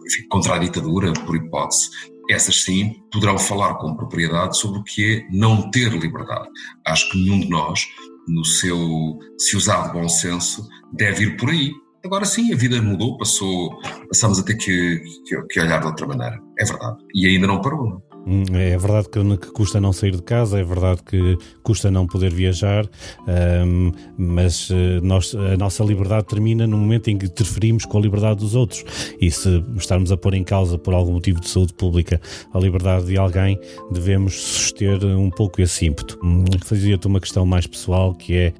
enfim, 0.05 0.27
contra 0.29 0.55
a 0.55 0.57
ditadura, 0.57 1.13
por 1.13 1.35
hipótese, 1.35 1.89
essas 2.29 2.63
sim 2.63 3.01
poderão 3.11 3.37
falar 3.37 3.75
com 3.75 3.95
propriedade 3.95 4.57
sobre 4.57 4.79
o 4.79 4.83
que 4.83 5.15
é 5.15 5.27
não 5.31 5.69
ter 5.69 5.91
liberdade. 5.91 6.47
Acho 6.85 7.09
que 7.09 7.17
nenhum 7.17 7.39
de 7.39 7.49
nós, 7.49 7.85
no 8.27 8.45
seu, 8.45 9.19
se 9.37 9.55
usar 9.57 9.87
de 9.87 9.93
bom 9.93 10.07
senso, 10.07 10.67
deve 10.93 11.25
ir 11.25 11.37
por 11.37 11.49
aí. 11.49 11.71
Agora 12.03 12.25
sim, 12.25 12.51
a 12.51 12.57
vida 12.57 12.81
mudou, 12.81 13.17
passou, 13.17 13.79
passamos 14.07 14.39
a 14.39 14.43
ter 14.43 14.55
que, 14.55 15.03
que, 15.25 15.41
que 15.49 15.59
olhar 15.59 15.79
de 15.79 15.87
outra 15.87 16.07
maneira. 16.07 16.39
É 16.59 16.65
verdade. 16.65 16.97
E 17.13 17.27
ainda 17.27 17.47
não 17.47 17.61
parou. 17.61 17.89
Não? 17.89 18.10
Hum, 18.25 18.43
é 18.53 18.77
verdade 18.77 19.09
que, 19.09 19.37
que, 19.37 19.51
custa 19.51 19.81
não 19.81 19.91
sair 19.91 20.15
de 20.15 20.21
casa, 20.21 20.59
é 20.59 20.63
verdade 20.63 21.01
que 21.03 21.37
custa 21.63 21.89
não 21.89 22.05
poder 22.05 22.31
viajar, 22.31 22.87
um, 23.65 23.91
mas 24.17 24.69
eh, 24.71 24.99
nós, 25.01 25.33
a 25.33 25.57
nossa 25.57 25.83
liberdade 25.83 26.27
termina 26.27 26.67
no 26.67 26.77
momento 26.77 27.09
em 27.09 27.17
que 27.17 27.25
interferimos 27.25 27.83
com 27.85 27.97
a 27.97 28.01
liberdade 28.01 28.39
dos 28.39 28.53
outros. 28.53 28.83
E 29.19 29.31
se 29.31 29.63
estarmos 29.75 30.11
a 30.11 30.17
pôr 30.17 30.35
em 30.35 30.43
causa, 30.43 30.77
por 30.77 30.93
algum 30.93 31.13
motivo 31.13 31.39
de 31.39 31.49
saúde 31.49 31.73
pública, 31.73 32.21
a 32.53 32.59
liberdade 32.59 33.05
de 33.05 33.17
alguém, 33.17 33.59
devemos 33.91 34.35
suster 34.35 35.03
um 35.03 35.29
pouco 35.29 35.61
esse 35.61 35.85
ímpeto. 35.85 36.19
Hum, 36.23 36.45
fazia-te 36.63 37.07
uma 37.07 37.19
questão 37.19 37.45
mais 37.45 37.65
pessoal 37.65 38.13
que 38.13 38.35
é: 38.35 38.53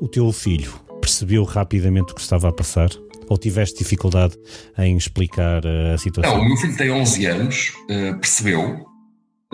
o 0.00 0.08
teu 0.08 0.30
filho 0.30 0.72
percebeu 1.00 1.44
rapidamente 1.44 2.12
o 2.12 2.14
que 2.14 2.20
estava 2.20 2.48
a 2.48 2.52
passar? 2.52 2.90
Ou 3.28 3.36
tiveste 3.36 3.78
dificuldade 3.78 4.36
em 4.78 4.96
explicar 4.96 5.64
eh, 5.64 5.94
a 5.94 5.98
situação? 5.98 6.36
Não, 6.36 6.44
o 6.44 6.48
meu 6.48 6.56
filho 6.56 6.76
tem 6.76 6.90
11 6.92 7.26
anos, 7.26 7.72
eh, 7.90 8.12
percebeu, 8.14 8.86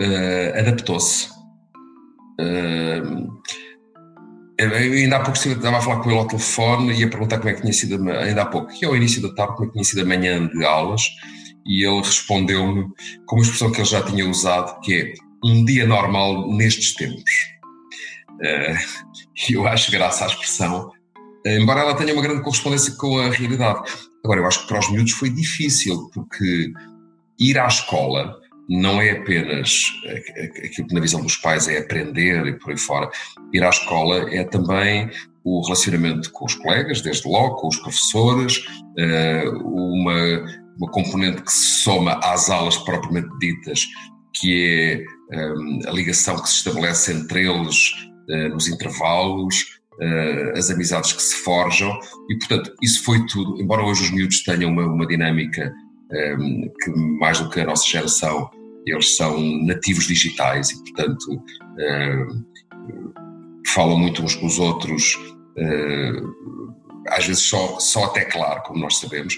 uh, 0.01 0.59
adaptou-se. 0.59 1.29
Uh, 2.39 3.41
ainda 4.59 5.17
há 5.17 5.19
pouco 5.21 5.37
estava 5.37 5.77
a 5.77 5.81
falar 5.81 6.01
com 6.01 6.09
ele 6.09 6.19
ao 6.19 6.27
telefone 6.27 6.93
e 6.93 7.03
a 7.03 7.09
perguntar 7.09 7.37
como 7.37 7.49
é 7.49 7.53
que 7.53 7.61
tinha 7.61 7.73
sido, 7.73 8.09
ainda 8.11 8.43
há 8.43 8.45
pouco, 8.45 8.71
que 8.71 8.85
é 8.85 8.89
o 8.89 8.95
início 8.95 9.21
da 9.21 9.33
tarde, 9.33 9.55
como 9.55 9.65
é 9.65 9.67
que 9.67 9.73
tinha 9.73 9.83
sido 9.83 10.01
a 10.01 10.05
manhã 10.05 10.47
de 10.47 10.63
aulas, 10.63 11.01
e 11.65 11.85
ele 11.85 11.97
respondeu-me 11.97 12.87
com 13.25 13.35
uma 13.35 13.41
expressão 13.41 13.71
que 13.71 13.79
ele 13.79 13.87
já 13.87 14.01
tinha 14.03 14.27
usado, 14.27 14.79
que 14.81 14.93
é 14.93 15.13
um 15.43 15.65
dia 15.65 15.85
normal 15.85 16.51
nestes 16.53 16.93
tempos. 16.93 17.31
E 19.49 19.55
uh, 19.55 19.59
eu 19.61 19.67
acho 19.67 19.91
graça 19.91 20.25
à 20.25 20.27
expressão, 20.27 20.91
embora 21.45 21.81
ela 21.81 21.95
tenha 21.95 22.13
uma 22.13 22.21
grande 22.21 22.41
correspondência 22.41 22.93
com 22.97 23.17
a 23.19 23.29
realidade. 23.29 23.89
Agora, 24.23 24.41
eu 24.41 24.45
acho 24.45 24.61
que 24.61 24.67
para 24.67 24.79
os 24.79 24.91
miúdos 24.91 25.13
foi 25.13 25.29
difícil, 25.29 26.09
porque 26.13 26.71
ir 27.39 27.57
à 27.57 27.67
escola 27.67 28.35
não 28.69 29.01
é 29.01 29.11
apenas 29.11 29.83
aquilo 30.65 30.87
que 30.87 30.93
na 30.93 31.01
visão 31.01 31.21
dos 31.21 31.35
pais 31.37 31.67
é 31.67 31.79
aprender 31.79 32.45
e 32.47 32.53
por 32.57 32.71
aí 32.71 32.77
fora. 32.77 33.09
Ir 33.53 33.63
à 33.63 33.69
escola 33.69 34.33
é 34.33 34.43
também 34.43 35.09
o 35.43 35.61
relacionamento 35.61 36.31
com 36.31 36.45
os 36.45 36.55
colegas, 36.55 37.01
desde 37.01 37.27
logo, 37.27 37.57
com 37.57 37.67
os 37.67 37.77
professores, 37.77 38.65
eh, 38.97 39.43
uma, 39.49 40.45
uma 40.77 40.91
componente 40.91 41.41
que 41.41 41.51
se 41.51 41.83
soma 41.83 42.13
às 42.23 42.49
aulas 42.49 42.77
propriamente 42.77 43.29
ditas, 43.39 43.81
que 44.33 45.05
é 45.31 45.37
eh, 45.37 45.53
a 45.87 45.91
ligação 45.91 46.41
que 46.41 46.47
se 46.47 46.55
estabelece 46.55 47.11
entre 47.11 47.45
eles 47.45 47.91
eh, 48.29 48.47
nos 48.49 48.67
intervalos, 48.67 49.81
as 50.55 50.71
amizades 50.71 51.13
que 51.13 51.21
se 51.21 51.35
forjam, 51.35 51.97
e 52.27 52.37
portanto, 52.39 52.73
isso 52.81 53.03
foi 53.03 53.23
tudo. 53.27 53.61
Embora 53.61 53.83
hoje 53.83 54.01
os 54.03 54.11
miúdos 54.11 54.43
tenham 54.43 54.71
uma, 54.71 54.87
uma 54.87 55.05
dinâmica 55.05 55.71
que 56.81 56.91
mais 57.19 57.39
do 57.39 57.49
que 57.49 57.59
a 57.59 57.65
nossa 57.65 57.87
geração, 57.87 58.49
eles 58.85 59.15
são 59.15 59.39
nativos 59.65 60.05
digitais 60.05 60.69
e, 60.69 60.83
portanto, 60.83 61.43
ehm, 61.79 62.43
falam 63.73 63.97
muito 63.97 64.21
uns 64.21 64.35
com 64.35 64.45
os 64.45 64.59
outros, 64.59 65.17
eh, 65.57 66.21
às 67.09 67.25
vezes 67.25 67.43
só, 67.43 67.79
só 67.79 68.05
até 68.05 68.25
claro, 68.25 68.61
como 68.63 68.79
nós 68.79 68.97
sabemos, 68.97 69.35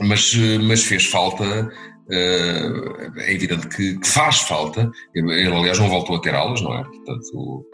mas, 0.00 0.34
mas 0.62 0.84
fez 0.84 1.06
falta, 1.06 1.70
eh, 2.10 3.10
é 3.18 3.34
evidente 3.34 3.68
que, 3.68 3.98
faz 4.04 4.40
falta, 4.40 4.90
ele 5.14 5.46
aliás 5.46 5.78
não 5.78 5.88
voltou 5.88 6.16
a 6.16 6.20
ter 6.20 6.34
aulas, 6.34 6.60
não 6.62 6.74
é? 6.74 6.82
Portanto, 6.82 7.66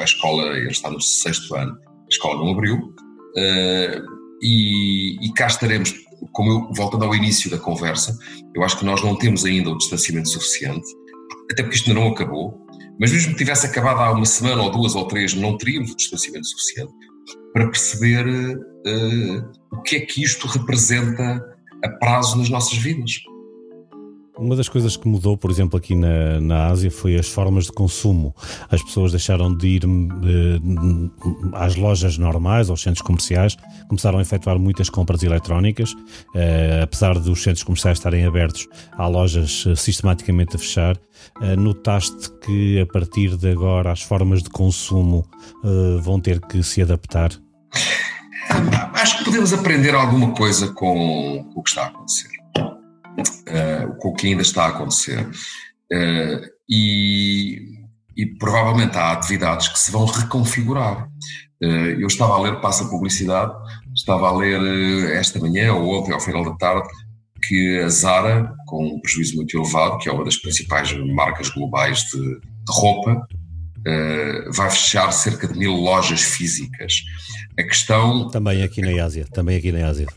a 0.00 0.04
escola, 0.04 0.56
ele 0.56 0.70
está 0.70 0.90
no 0.90 1.00
sexto 1.00 1.54
ano, 1.54 1.72
a 1.72 2.08
escola 2.10 2.38
não 2.38 2.52
abriu, 2.52 2.94
eh, 3.36 4.02
e, 4.42 5.26
e 5.26 5.32
cá 5.34 5.46
estaremos 5.46 5.92
como 6.32 6.50
eu, 6.50 6.72
voltando 6.74 7.04
ao 7.04 7.14
início 7.14 7.50
da 7.50 7.58
conversa, 7.58 8.16
eu 8.54 8.62
acho 8.62 8.78
que 8.78 8.84
nós 8.84 9.02
não 9.02 9.16
temos 9.16 9.44
ainda 9.44 9.70
o 9.70 9.78
distanciamento 9.78 10.28
suficiente, 10.28 10.86
até 11.50 11.62
porque 11.62 11.76
isto 11.76 11.88
ainda 11.88 12.00
não 12.00 12.08
acabou, 12.08 12.66
mas 13.00 13.12
mesmo 13.12 13.32
que 13.32 13.38
tivesse 13.38 13.66
acabado 13.66 14.00
há 14.00 14.10
uma 14.10 14.26
semana 14.26 14.62
ou 14.62 14.70
duas 14.70 14.94
ou 14.94 15.06
três, 15.06 15.34
não 15.34 15.56
teríamos 15.56 15.92
o 15.92 15.96
distanciamento 15.96 16.46
suficiente 16.46 16.92
para 17.52 17.66
perceber 17.66 18.26
uh, 18.26 19.50
o 19.72 19.82
que 19.82 19.96
é 19.96 20.00
que 20.00 20.22
isto 20.22 20.46
representa 20.46 21.44
a 21.84 21.88
prazo 21.98 22.36
nas 22.36 22.48
nossas 22.48 22.76
vidas. 22.76 23.12
Uma 24.38 24.54
das 24.54 24.68
coisas 24.68 24.96
que 24.96 25.08
mudou, 25.08 25.36
por 25.36 25.50
exemplo, 25.50 25.76
aqui 25.76 25.96
na, 25.96 26.40
na 26.40 26.66
Ásia 26.66 26.92
foi 26.92 27.16
as 27.16 27.28
formas 27.28 27.64
de 27.64 27.72
consumo. 27.72 28.32
As 28.70 28.80
pessoas 28.80 29.10
deixaram 29.10 29.52
de 29.52 29.66
ir 29.66 29.82
eh, 29.84 30.60
às 31.54 31.74
lojas 31.74 32.16
normais, 32.16 32.70
aos 32.70 32.80
centros 32.80 33.02
comerciais, 33.02 33.56
começaram 33.88 34.20
a 34.20 34.22
efetuar 34.22 34.56
muitas 34.56 34.88
compras 34.88 35.24
eletrónicas. 35.24 35.92
Eh, 36.36 36.80
apesar 36.84 37.18
dos 37.18 37.42
centros 37.42 37.64
comerciais 37.64 37.98
estarem 37.98 38.24
abertos, 38.26 38.68
há 38.92 39.08
lojas 39.08 39.64
eh, 39.66 39.74
sistematicamente 39.74 40.54
a 40.54 40.58
fechar. 40.58 40.96
Eh, 41.42 41.56
notaste 41.56 42.30
que 42.46 42.80
a 42.80 42.86
partir 42.86 43.36
de 43.36 43.50
agora 43.50 43.90
as 43.90 44.02
formas 44.02 44.40
de 44.40 44.50
consumo 44.50 45.26
eh, 45.64 46.00
vão 46.00 46.20
ter 46.20 46.40
que 46.40 46.62
se 46.62 46.80
adaptar? 46.80 47.32
Acho 48.94 49.18
que 49.18 49.24
podemos 49.24 49.52
aprender 49.52 49.96
alguma 49.96 50.30
coisa 50.30 50.68
com 50.68 51.44
o 51.56 51.62
que 51.62 51.70
está 51.70 51.82
a 51.82 51.86
acontecer 51.86 52.37
com 53.98 54.08
o 54.08 54.14
que 54.14 54.28
ainda 54.28 54.42
está 54.42 54.64
a 54.64 54.68
acontecer. 54.68 55.26
Uh, 55.92 56.46
e, 56.68 57.58
e, 58.16 58.26
provavelmente 58.38 58.96
há 58.96 59.12
atividades 59.12 59.68
que 59.68 59.78
se 59.78 59.90
vão 59.90 60.04
reconfigurar. 60.04 61.08
Uh, 61.62 61.98
eu 61.98 62.06
estava 62.06 62.34
a 62.34 62.40
ler, 62.40 62.60
passa 62.60 62.88
publicidade, 62.88 63.52
estava 63.94 64.28
a 64.28 64.36
ler 64.36 65.12
esta 65.12 65.38
manhã 65.38 65.72
ou 65.74 65.98
ontem, 65.98 66.12
ao 66.12 66.20
final 66.20 66.44
da 66.44 66.54
tarde, 66.56 66.88
que 67.46 67.78
a 67.80 67.88
Zara, 67.88 68.52
com 68.66 68.84
um 68.84 69.00
prejuízo 69.00 69.36
muito 69.36 69.56
elevado, 69.56 69.98
que 69.98 70.08
é 70.08 70.12
uma 70.12 70.24
das 70.24 70.36
principais 70.36 70.92
marcas 71.14 71.48
globais 71.50 72.00
de, 72.04 72.20
de 72.20 72.72
roupa, 72.72 73.26
Uh, 73.86 74.52
vai 74.52 74.68
fechar 74.70 75.10
cerca 75.12 75.46
de 75.46 75.56
mil 75.56 75.72
lojas 75.72 76.20
físicas. 76.20 76.94
A 77.58 77.62
questão. 77.62 78.28
Também 78.28 78.62
aqui 78.62 78.82
na 78.82 79.02
Ásia. 79.02 79.24
Também 79.32 79.56
aqui 79.56 79.70
na 79.70 79.86
Ásia. 79.86 80.08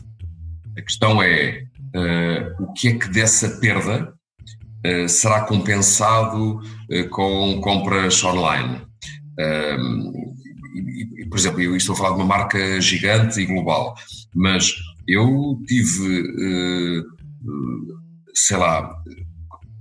A 0.76 0.82
questão 0.82 1.22
é: 1.22 1.64
uh, 1.94 2.64
o 2.64 2.72
que 2.72 2.88
é 2.88 2.94
que 2.94 3.08
dessa 3.10 3.48
perda 3.60 4.12
uh, 4.86 5.08
será 5.08 5.42
compensado 5.42 6.58
uh, 6.58 7.08
com 7.10 7.60
compras 7.60 8.22
online. 8.24 8.80
E, 10.74 11.22
e, 11.22 11.26
por 11.28 11.38
exemplo, 11.38 11.60
eu 11.60 11.76
estou 11.76 11.94
a 11.94 11.98
falar 11.98 12.10
de 12.10 12.16
uma 12.16 12.24
marca 12.24 12.80
gigante 12.80 13.40
e 13.40 13.46
global, 13.46 13.94
mas 14.34 14.72
eu 15.06 15.58
tive, 15.66 16.22
sei 18.34 18.56
lá, 18.56 18.94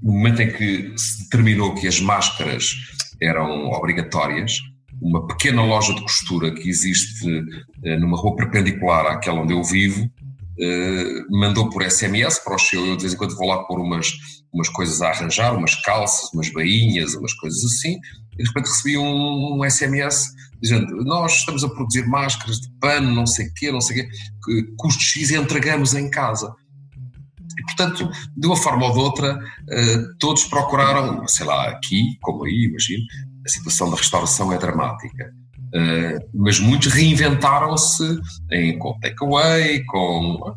no 0.02 0.14
momento 0.14 0.42
em 0.42 0.52
que 0.52 0.94
se 0.98 1.24
determinou 1.24 1.76
que 1.76 1.88
as 1.88 2.00
máscaras 2.02 2.76
eram 3.22 3.70
obrigatórias, 3.70 4.58
uma 5.02 5.28
pequena 5.28 5.64
loja 5.64 5.94
de 5.94 6.02
costura 6.02 6.54
que 6.54 6.70
existe 6.70 7.26
numa 8.00 8.18
rua 8.18 8.36
perpendicular 8.36 9.06
àquela 9.06 9.42
onde 9.42 9.54
eu 9.54 9.64
vivo, 9.64 10.10
mandou 11.30 11.70
por 11.70 11.84
SMS 11.84 12.40
para 12.40 12.56
o 12.56 12.60
seu, 12.60 12.86
eu 12.86 12.96
de 12.96 13.02
vez 13.02 13.14
em 13.14 13.18
quando 13.18 13.36
vou 13.36 13.48
lá 13.48 13.64
pôr 13.64 13.80
umas, 13.80 14.12
umas 14.54 14.70
coisas 14.70 15.02
a 15.02 15.10
arranjar, 15.10 15.56
umas 15.56 15.76
calças, 15.82 16.32
umas 16.34 16.50
bainhas, 16.50 17.16
umas 17.16 17.34
coisas 17.34 17.64
assim, 17.64 17.98
e 18.38 18.44
de 18.44 18.48
repente 18.48 18.68
recebi 18.68 18.98
um, 18.98 19.60
um 19.60 19.70
SMS 19.70 20.26
dizendo, 20.62 21.04
nós 21.04 21.34
estamos 21.34 21.64
a 21.64 21.70
produzir 21.70 22.08
máscaras 22.08 22.58
de 22.60 22.70
pano, 22.80 23.14
não 23.14 23.26
sei 23.26 23.48
o 23.48 23.54
quê, 23.56 23.72
não 23.72 23.82
sei 23.82 24.02
o 24.02 24.10
quê, 24.10 24.74
custo 24.78 25.02
X 25.02 25.32
e 25.32 25.36
entregamos 25.36 25.96
em 25.96 26.10
casa. 26.10 26.54
E, 27.58 27.64
portanto, 27.64 28.10
de 28.38 28.48
uma 28.48 28.56
forma 28.56 28.86
ou 28.86 28.94
de 28.94 29.00
outra, 29.00 29.36
uh, 29.38 30.18
todos 30.20 30.46
procuraram, 30.46 31.28
sei 31.28 31.46
lá, 31.46 31.70
aqui, 31.70 32.18
como 32.22 32.46
aí, 32.46 32.68
imagino, 32.70 33.04
a 33.46 33.50
situação 33.50 33.90
da 33.90 33.98
restauração 33.98 34.54
é 34.54 34.58
dramática. 34.58 35.34
Uh, 35.74 36.20
mas 36.34 36.60
muitos 36.60 36.92
reinventaram-se 36.92 38.20
com 38.80 39.00
takeaway, 39.00 39.84
com. 39.86 40.56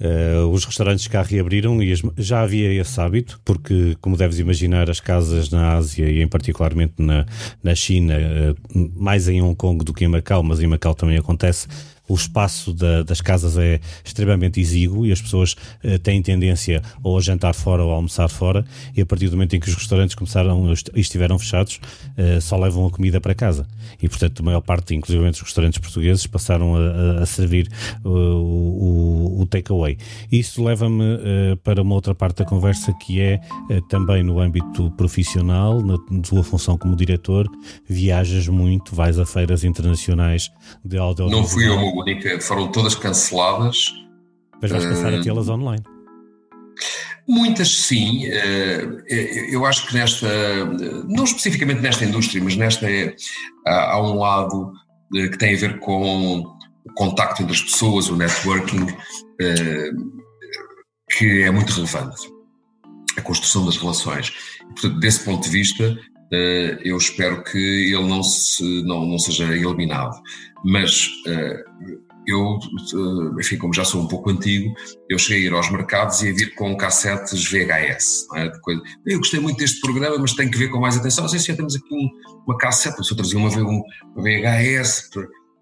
Uh, 0.00 0.48
os 0.50 0.64
restaurantes 0.64 1.06
cá 1.08 1.20
reabriram 1.20 1.82
e 1.82 1.92
já 2.16 2.40
havia 2.40 2.72
esse 2.72 2.98
hábito, 2.98 3.38
porque, 3.44 3.94
como 4.00 4.16
deves 4.16 4.38
imaginar, 4.38 4.88
as 4.88 4.98
casas 4.98 5.50
na 5.50 5.74
Ásia 5.74 6.08
e, 6.08 6.22
em 6.22 6.26
particularmente 6.26 6.94
na, 6.96 7.26
na 7.62 7.74
China, 7.74 8.14
uh, 8.16 8.90
mais 8.96 9.28
em 9.28 9.42
Hong 9.42 9.54
Kong 9.54 9.84
do 9.84 9.92
que 9.92 10.06
em 10.06 10.08
Macau, 10.08 10.42
mas 10.42 10.58
em 10.58 10.66
Macau 10.66 10.94
também 10.94 11.18
acontece, 11.18 11.68
o 12.10 12.14
espaço 12.14 12.74
da, 12.74 13.04
das 13.04 13.20
casas 13.20 13.56
é 13.56 13.80
extremamente 14.04 14.60
exíguo 14.60 15.06
e 15.06 15.12
as 15.12 15.22
pessoas 15.22 15.52
uh, 15.84 15.96
têm 16.00 16.20
tendência 16.20 16.82
ou 17.04 17.16
a 17.16 17.20
jantar 17.20 17.54
fora 17.54 17.84
ou 17.84 17.92
a 17.92 17.94
almoçar 17.94 18.28
fora 18.28 18.64
e 18.96 19.00
a 19.00 19.06
partir 19.06 19.28
do 19.28 19.36
momento 19.36 19.54
em 19.54 19.60
que 19.60 19.68
os 19.68 19.74
restaurantes 19.76 20.16
começaram 20.16 20.74
e 20.94 21.00
estiveram 21.00 21.38
fechados, 21.38 21.80
uh, 22.18 22.40
só 22.40 22.56
levam 22.56 22.84
a 22.84 22.90
comida 22.90 23.20
para 23.20 23.32
casa. 23.32 23.64
E, 24.02 24.08
portanto, 24.08 24.40
a 24.40 24.42
maior 24.42 24.60
parte, 24.60 24.92
inclusive 24.92 25.28
os 25.28 25.40
restaurantes 25.40 25.78
portugueses, 25.78 26.26
passaram 26.26 26.74
a, 26.74 27.22
a 27.22 27.26
servir 27.26 27.70
uh, 28.04 28.08
o, 28.08 29.42
o 29.42 29.46
takeaway. 29.46 29.96
Isso 30.32 30.64
leva-me 30.64 31.20
para 31.62 31.82
uma 31.82 31.94
outra 31.94 32.14
parte 32.14 32.38
da 32.38 32.44
conversa 32.44 32.92
que 32.94 33.20
é 33.20 33.40
também 33.88 34.22
no 34.22 34.40
âmbito 34.40 34.90
profissional, 34.92 35.80
na 35.80 35.96
tua 36.22 36.42
função 36.42 36.76
como 36.76 36.96
diretor, 36.96 37.48
viajas 37.88 38.48
muito, 38.48 38.94
vais 38.94 39.18
a 39.18 39.26
feiras 39.26 39.62
internacionais 39.62 40.50
de 40.84 40.98
audiovisual. 40.98 41.42
Não 41.42 41.48
fui 41.48 41.68
única, 42.00 42.40
foram 42.40 42.70
todas 42.72 42.94
canceladas. 42.94 43.86
Mas 44.60 44.70
vais 44.70 44.84
passar 44.86 45.14
a 45.14 45.22
tê-las 45.22 45.48
online. 45.48 45.82
Muitas 47.28 47.68
sim, 47.68 48.24
eu 49.52 49.64
acho 49.64 49.86
que 49.86 49.94
nesta, 49.94 50.28
não 51.06 51.24
especificamente 51.24 51.80
nesta 51.80 52.04
indústria, 52.04 52.42
mas 52.42 52.56
nesta 52.56 52.86
há 53.66 54.00
um 54.02 54.18
lado 54.18 54.72
que 55.12 55.38
tem 55.38 55.54
a 55.54 55.58
ver 55.58 55.78
com 55.78 56.40
o 56.84 56.92
contacto 56.94 57.42
entre 57.42 57.54
as 57.54 57.62
pessoas, 57.62 58.08
o 58.08 58.16
networking, 58.16 58.86
que 61.16 61.42
é 61.42 61.50
muito 61.50 61.72
relevante, 61.72 62.16
a 63.16 63.22
construção 63.22 63.64
das 63.64 63.76
relações. 63.76 64.32
Portanto, 64.70 64.98
desse 64.98 65.24
ponto 65.24 65.44
de 65.44 65.50
vista, 65.50 65.96
eu 66.30 66.96
espero 66.96 67.42
que 67.42 67.58
ele 67.58 68.06
não, 68.08 68.22
se, 68.22 68.82
não, 68.84 69.06
não 69.06 69.18
seja 69.18 69.44
eliminado. 69.44 70.20
Mas 70.64 71.10
eu, 72.26 72.58
eh, 72.58 73.40
enfim, 73.40 73.56
como 73.56 73.74
já 73.74 73.84
sou 73.84 74.02
um 74.02 74.06
pouco 74.08 74.30
antigo, 74.30 74.74
eu 75.08 75.18
cheguei 75.18 75.44
a 75.44 75.46
ir 75.50 75.52
aos 75.54 75.70
mercados 75.70 76.22
e 76.22 76.30
a 76.30 76.32
vir 76.32 76.54
com 76.54 76.76
cassetes 76.76 77.44
VHS. 77.50 78.26
É? 78.36 78.50
Eu 79.06 79.18
gostei 79.18 79.40
muito 79.40 79.58
deste 79.58 79.80
programa, 79.80 80.18
mas 80.18 80.34
tem 80.34 80.50
que 80.50 80.58
ver 80.58 80.68
com 80.68 80.78
mais 80.78 80.96
atenção. 80.96 81.22
Não 81.22 81.28
sei 81.28 81.38
se 81.38 81.54
temos 81.54 81.74
aqui 81.74 81.94
um, 81.94 82.08
uma 82.46 82.56
cassete, 82.58 83.04
se 83.04 83.12
eu 83.12 83.16
trazia 83.16 83.38
uma, 83.38 83.48
uma 83.48 83.84
VHS, 84.16 85.10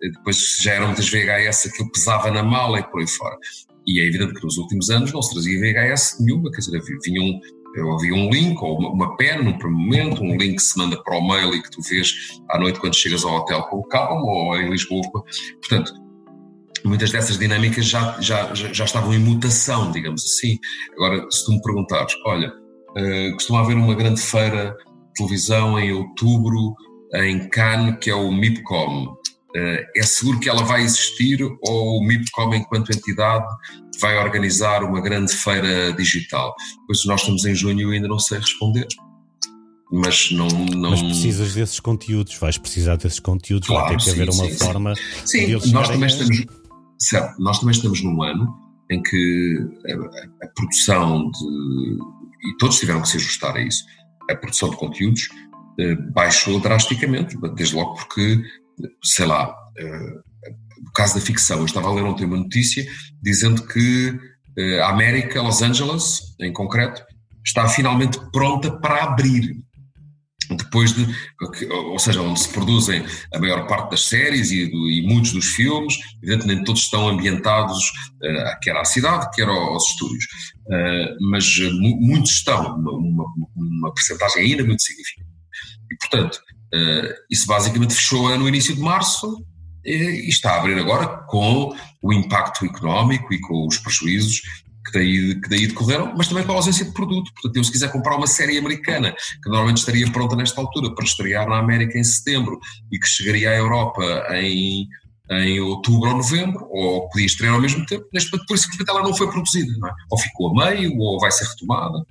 depois 0.00 0.58
já 0.60 0.74
eram 0.74 0.86
muitas 0.86 1.08
VHS, 1.08 1.66
aquilo 1.66 1.90
pesava 1.90 2.30
na 2.30 2.42
mala 2.42 2.80
e 2.80 2.84
por 2.84 3.00
aí 3.00 3.08
fora. 3.08 3.36
E 3.86 4.00
é 4.00 4.06
evidente 4.06 4.34
que 4.34 4.44
nos 4.44 4.58
últimos 4.58 4.90
anos 4.90 5.12
não 5.12 5.22
se 5.22 5.32
trazia 5.32 5.58
VHS 5.58 6.18
nenhuma, 6.20 6.50
quer 6.50 6.58
dizer, 6.58 6.82
vinha 7.02 7.22
um, 7.22 7.40
eu 7.78 7.92
havia 7.94 8.14
um 8.14 8.30
link 8.30 8.60
ou 8.62 8.78
uma, 8.78 8.90
uma 8.90 9.16
pena 9.16 9.42
num 9.42 9.58
primeiro 9.58 10.08
momento, 10.08 10.22
um 10.22 10.36
link 10.36 10.56
que 10.56 10.62
se 10.62 10.78
manda 10.78 11.00
para 11.02 11.16
o 11.16 11.26
mail 11.26 11.54
e 11.54 11.62
que 11.62 11.70
tu 11.70 11.80
vês 11.82 12.12
à 12.50 12.58
noite 12.58 12.80
quando 12.80 12.96
chegas 12.96 13.24
ao 13.24 13.34
hotel 13.36 13.62
com 13.64 13.82
calma 13.84 14.22
ou 14.22 14.56
em 14.56 14.70
Lisboa. 14.70 15.02
Portanto, 15.60 15.92
muitas 16.84 17.10
dessas 17.10 17.38
dinâmicas 17.38 17.86
já, 17.86 18.20
já, 18.20 18.54
já 18.54 18.84
estavam 18.84 19.12
em 19.14 19.18
mutação, 19.18 19.90
digamos 19.90 20.24
assim. 20.24 20.58
Agora, 20.94 21.26
se 21.30 21.44
tu 21.44 21.52
me 21.52 21.62
perguntares, 21.62 22.12
olha, 22.26 22.48
uh, 22.50 23.32
costuma 23.34 23.60
haver 23.60 23.76
uma 23.76 23.94
grande 23.94 24.20
feira 24.20 24.76
de 24.80 25.12
televisão 25.14 25.78
em 25.78 25.92
outubro 25.92 26.74
em 27.14 27.48
Cannes, 27.48 27.96
que 28.00 28.10
é 28.10 28.14
o 28.14 28.30
MIPCOM. 28.30 29.16
Uh, 29.58 29.84
é 29.96 30.02
seguro 30.02 30.38
que 30.38 30.48
ela 30.48 30.62
vai 30.62 30.82
existir 30.82 31.42
ou 31.42 31.98
o 31.98 32.06
MIPCOM, 32.06 32.54
enquanto 32.54 32.90
entidade, 32.90 33.46
vai 34.00 34.16
organizar 34.18 34.84
uma 34.84 35.00
grande 35.00 35.32
feira 35.32 35.92
digital? 35.94 36.54
Pois 36.86 37.04
nós 37.06 37.20
estamos 37.20 37.44
em 37.44 37.54
junho 37.54 37.92
e 37.92 37.96
ainda 37.96 38.08
não 38.08 38.18
sei 38.18 38.38
responder 38.38 38.86
mas 39.90 40.30
não, 40.30 40.48
não. 40.48 40.90
Mas 40.90 41.02
precisas 41.02 41.54
desses 41.54 41.80
conteúdos, 41.80 42.34
vais 42.36 42.58
precisar 42.58 42.96
desses 42.96 43.20
conteúdos, 43.20 43.68
claro, 43.68 43.86
vai 43.86 43.90
ter 43.92 43.96
que 43.96 44.04
sim, 44.04 44.10
haver 44.10 44.30
uma 44.30 44.44
sim, 44.44 44.58
forma. 44.58 44.94
Sim, 45.24 45.60
sim 45.60 45.72
nós 45.72 45.88
também 45.88 46.06
estamos. 46.06 46.46
Certo, 46.98 47.40
nós 47.40 47.58
também 47.58 47.74
estamos 47.74 48.02
num 48.02 48.22
ano 48.22 48.54
em 48.90 49.02
que 49.02 49.58
a, 49.86 50.44
a, 50.44 50.48
produção 50.48 51.30
de. 51.30 51.98
e 52.48 52.56
todos 52.58 52.78
tiveram 52.78 53.00
que 53.02 53.08
se 53.08 53.16
ajustar 53.16 53.56
a 53.56 53.60
isso. 53.60 53.84
A 54.30 54.34
produção 54.34 54.68
de 54.68 54.76
conteúdos 54.76 55.28
eh, 55.80 55.94
baixou 56.12 56.60
drasticamente, 56.60 57.36
desde 57.54 57.74
logo 57.74 57.94
porque, 57.94 58.42
sei 59.02 59.26
lá, 59.26 59.54
eh, 59.78 60.14
no 60.82 60.92
caso 60.94 61.14
da 61.14 61.20
ficção, 61.20 61.58
eu 61.58 61.64
estava 61.64 61.88
a 61.88 61.92
ler 61.92 62.04
ontem 62.04 62.24
uma 62.24 62.36
notícia 62.36 62.86
dizendo 63.22 63.66
que 63.66 64.18
eh, 64.56 64.80
a 64.80 64.90
América, 64.90 65.42
Los 65.42 65.62
Angeles, 65.62 66.20
em 66.40 66.52
concreto, 66.52 67.02
está 67.44 67.68
finalmente 67.68 68.18
pronta 68.32 68.70
para 68.80 69.04
abrir 69.04 69.56
depois 70.56 70.94
de, 70.94 71.06
ou 71.70 71.98
seja, 71.98 72.22
onde 72.22 72.40
se 72.40 72.48
produzem 72.48 73.04
a 73.34 73.38
maior 73.38 73.66
parte 73.66 73.90
das 73.90 74.06
séries 74.06 74.50
e, 74.50 74.64
e 74.64 75.02
muitos 75.06 75.32
dos 75.32 75.46
filmes, 75.46 75.98
evidentemente 76.22 76.64
todos 76.64 76.82
estão 76.82 77.08
ambientados 77.08 77.90
uh, 78.22 78.60
quer 78.62 78.76
à 78.76 78.84
cidade, 78.84 79.28
quer 79.34 79.48
aos 79.48 79.90
estúdios, 79.90 80.24
uh, 80.66 81.30
mas 81.30 81.58
muitos 82.00 82.32
estão, 82.32 82.76
uma, 82.76 82.92
uma, 82.92 83.24
uma 83.56 83.94
percentagem 83.94 84.42
ainda 84.42 84.64
muito 84.64 84.82
significativa. 84.82 85.28
E, 85.90 85.96
portanto, 85.96 86.40
isso 87.30 87.46
basicamente 87.46 87.94
fechou 87.94 88.36
no 88.38 88.48
início 88.48 88.74
de 88.74 88.80
março 88.80 89.44
e, 89.84 90.26
e 90.26 90.28
está 90.28 90.52
a 90.52 90.56
abrir 90.58 90.78
agora 90.78 91.06
com 91.26 91.74
o 92.02 92.12
impacto 92.12 92.64
económico 92.64 93.32
e 93.32 93.40
com 93.40 93.66
os 93.66 93.78
prejuízos 93.78 94.42
que 94.88 94.98
daí, 94.98 95.40
que 95.40 95.48
daí 95.48 95.66
decorreram, 95.66 96.14
mas 96.16 96.28
também 96.28 96.44
com 96.44 96.52
a 96.52 96.56
ausência 96.56 96.84
de 96.84 96.92
produto. 96.92 97.32
Portanto, 97.34 97.56
eu 97.56 97.64
se 97.64 97.72
quiser 97.72 97.92
comprar 97.92 98.16
uma 98.16 98.26
série 98.26 98.58
americana, 98.58 99.14
que 99.42 99.48
normalmente 99.48 99.78
estaria 99.78 100.10
pronta 100.10 100.36
nesta 100.36 100.60
altura 100.60 100.94
para 100.94 101.04
estrear 101.04 101.48
na 101.48 101.58
América 101.58 101.98
em 101.98 102.04
setembro 102.04 102.58
e 102.90 102.98
que 102.98 103.06
chegaria 103.06 103.50
à 103.50 103.54
Europa 103.56 104.02
em, 104.32 104.86
em 105.30 105.60
outubro 105.60 106.10
ou 106.10 106.16
novembro, 106.16 106.66
ou 106.70 107.08
podia 107.10 107.26
estrear 107.26 107.54
ao 107.54 107.60
mesmo 107.60 107.84
tempo, 107.86 108.06
neste 108.12 108.32
momento, 108.32 108.46
por 108.46 108.54
isso 108.54 108.70
que 108.70 108.90
ela 108.90 109.02
não 109.02 109.14
foi 109.14 109.30
produzida, 109.30 109.72
não 109.78 109.88
é? 109.88 109.92
ou 110.10 110.18
ficou 110.18 110.50
a 110.60 110.70
meio, 110.70 110.96
ou 110.98 111.20
vai 111.20 111.30
ser 111.30 111.44
retomada. 111.44 112.04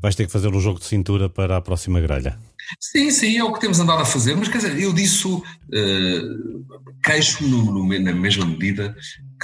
Vais 0.00 0.16
ter 0.16 0.26
que 0.26 0.32
fazer 0.32 0.48
um 0.48 0.60
jogo 0.60 0.80
de 0.80 0.86
cintura 0.86 1.28
para 1.28 1.56
a 1.56 1.60
próxima 1.60 2.00
grelha. 2.00 2.36
Sim, 2.80 3.10
sim, 3.10 3.38
é 3.38 3.44
o 3.44 3.52
que 3.52 3.60
temos 3.60 3.80
andado 3.80 4.02
a 4.02 4.04
fazer, 4.04 4.36
mas 4.36 4.48
quer 4.48 4.58
dizer, 4.58 4.78
eu 4.80 4.92
disso 4.92 5.38
uh, 5.38 7.00
queixo-me 7.02 7.98
na 7.98 8.12
mesma 8.12 8.44
medida 8.46 8.94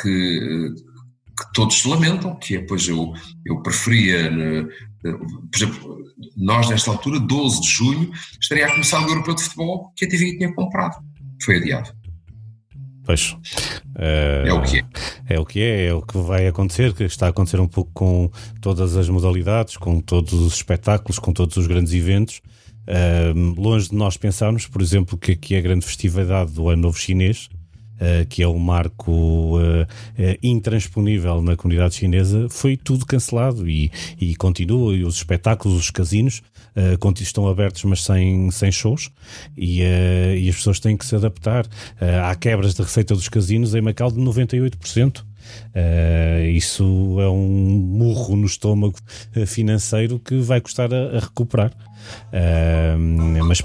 que 0.01 0.75
que 1.39 1.53
todos 1.53 1.81
se 1.81 1.89
lamentam, 1.89 2.35
que 2.35 2.57
é, 2.57 2.61
pois 2.61 2.89
eu, 2.89 3.13
eu 3.47 3.63
preferia, 3.63 4.29
né, 4.29 4.67
por 5.03 5.57
exemplo, 5.57 5.99
nós 6.37 6.69
nesta 6.69 6.91
altura, 6.91 7.21
12 7.21 7.61
de 7.61 7.69
junho, 7.69 8.11
estaria 8.41 8.67
a 8.67 8.71
começar 8.71 9.01
o 9.01 9.09
Europeu 9.09 9.35
de 9.35 9.43
Futebol 9.43 9.93
que 9.95 10.05
a 10.05 10.09
TV 10.09 10.37
tinha 10.37 10.53
comprado. 10.53 10.97
Foi 11.45 11.57
adiado. 11.57 11.93
Pois. 13.05 13.33
Uh, 13.97 14.47
é 14.47 14.53
o 14.53 14.63
que 14.63 14.79
é. 14.79 14.85
É 15.29 15.41
o 15.41 15.47
que 15.47 15.61
é, 15.61 15.87
é 15.87 15.95
o 15.95 16.03
que 16.03 16.19
vai 16.19 16.47
acontecer, 16.47 16.93
que 16.93 17.05
está 17.05 17.27
a 17.27 17.31
acontecer 17.31 17.61
um 17.61 17.69
pouco 17.69 17.91
com 17.95 18.31
todas 18.61 18.97
as 18.97 19.09
modalidades, 19.09 19.77
com 19.77 20.01
todos 20.01 20.35
os 20.35 20.55
espetáculos, 20.55 21.19
com 21.19 21.33
todos 21.33 21.57
os 21.57 21.67
grandes 21.67 21.95
eventos. 21.95 22.43
Uh, 22.89 23.61
longe 23.61 23.91
de 23.91 23.95
nós 23.95 24.17
pensarmos, 24.17 24.67
por 24.67 24.81
exemplo, 24.81 25.19
que 25.19 25.33
aqui 25.33 25.55
é 25.55 25.59
a 25.59 25.61
grande 25.61 25.85
festividade 25.85 26.53
do 26.53 26.71
Ano 26.71 26.83
Novo 26.83 26.99
Chinês, 26.99 27.51
uh, 27.97 28.27
que 28.29 28.43
é 28.43 28.49
um 28.49 28.59
marco 28.59 29.59
uh, 29.59 29.87
intransponível 30.43 31.43
na 31.43 31.55
comunidade 31.55 31.97
chinesa, 31.97 32.49
foi 32.49 32.79
tudo 32.79 33.05
cancelado 33.05 33.69
e, 33.69 33.93
e 34.19 34.35
continua. 34.37 34.95
E 34.97 35.05
os 35.05 35.17
espetáculos, 35.17 35.79
os 35.79 35.91
casinos, 35.91 36.43
uh, 36.75 37.23
estão 37.23 37.47
abertos, 37.47 37.85
mas 37.85 38.03
sem, 38.03 38.51
sem 38.51 38.73
shows, 38.73 39.11
e, 39.57 39.83
uh, 39.83 40.37
e 40.37 40.49
as 40.49 40.57
pessoas 40.57 40.81
têm 40.81 40.97
que 40.97 41.05
se 41.05 41.15
adaptar. 41.15 41.67
Uh, 41.67 42.25
há 42.25 42.35
quebras 42.35 42.75
de 42.75 42.83
receita 42.83 43.15
dos 43.15 43.29
casinos 43.29 43.75
em 43.75 43.83
Macau 43.83 44.11
de 44.11 44.19
98%. 44.19 45.28
Uh, 45.75 46.47
isso 46.51 47.17
é 47.21 47.29
um 47.29 47.47
murro 47.47 48.37
no 48.37 48.47
estômago 48.47 48.97
financeiro 49.47 50.19
que 50.19 50.39
vai 50.41 50.61
custar 50.61 50.93
a, 50.93 51.17
a 51.17 51.21
recuperar. 51.21 51.73
Uh, 52.33 53.45
mas 53.45 53.63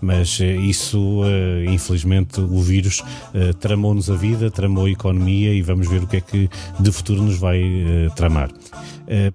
mas 0.00 0.40
eh, 0.40 0.56
isso, 0.56 1.22
eh, 1.24 1.66
infelizmente, 1.70 2.40
o 2.40 2.60
vírus 2.62 3.02
eh, 3.34 3.52
tramou-nos 3.52 4.10
a 4.10 4.16
vida, 4.16 4.50
tramou 4.50 4.86
a 4.86 4.90
economia 4.90 5.52
e 5.52 5.60
vamos 5.60 5.88
ver 5.88 6.02
o 6.02 6.06
que 6.06 6.16
é 6.16 6.20
que 6.20 6.48
de 6.78 6.92
futuro 6.92 7.22
nos 7.22 7.36
vai 7.36 7.60
tramar. 8.16 8.50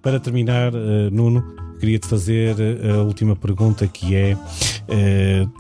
Para 0.01 0.21
terminar, 0.21 0.71
Nuno, 1.11 1.43
queria-te 1.86 2.07
fazer 2.07 2.55
a 2.95 3.03
última 3.03 3.36
pergunta 3.36 3.86
que 3.86 4.15
é 4.15 4.36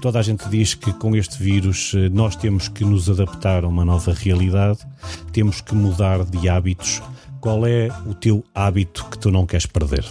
toda 0.01 0.17
a 0.17 0.23
gente 0.23 0.49
diz 0.49 0.73
que 0.73 0.91
com 0.93 1.15
este 1.15 1.37
vírus 1.37 1.93
nós 2.11 2.35
temos 2.35 2.67
que 2.67 2.83
nos 2.83 3.07
adaptar 3.07 3.63
a 3.63 3.67
uma 3.67 3.85
nova 3.85 4.11
realidade, 4.11 4.79
temos 5.31 5.61
que 5.61 5.75
mudar 5.75 6.25
de 6.25 6.49
hábitos. 6.49 6.99
Qual 7.39 7.67
é 7.67 7.89
o 8.07 8.15
teu 8.15 8.43
hábito 8.55 9.05
que 9.05 9.19
tu 9.19 9.29
não 9.29 9.45
queres 9.45 9.67
perder? 9.67 10.03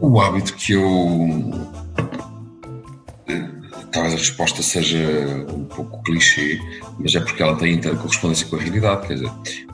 O 0.00 0.20
hábito 0.20 0.54
que 0.54 0.74
eu 0.74 1.50
talvez 3.90 4.14
a 4.14 4.18
resposta 4.18 4.62
seja 4.62 5.04
um 5.52 5.64
pouco 5.64 6.00
clichê, 6.04 6.60
mas 7.00 7.12
é 7.16 7.20
porque 7.20 7.42
ela 7.42 7.56
tem 7.56 7.80
correspondência 7.80 8.46
com 8.46 8.54
a 8.54 8.60
realidade. 8.60 9.08
Quer 9.08 9.14
dizer, 9.14 9.32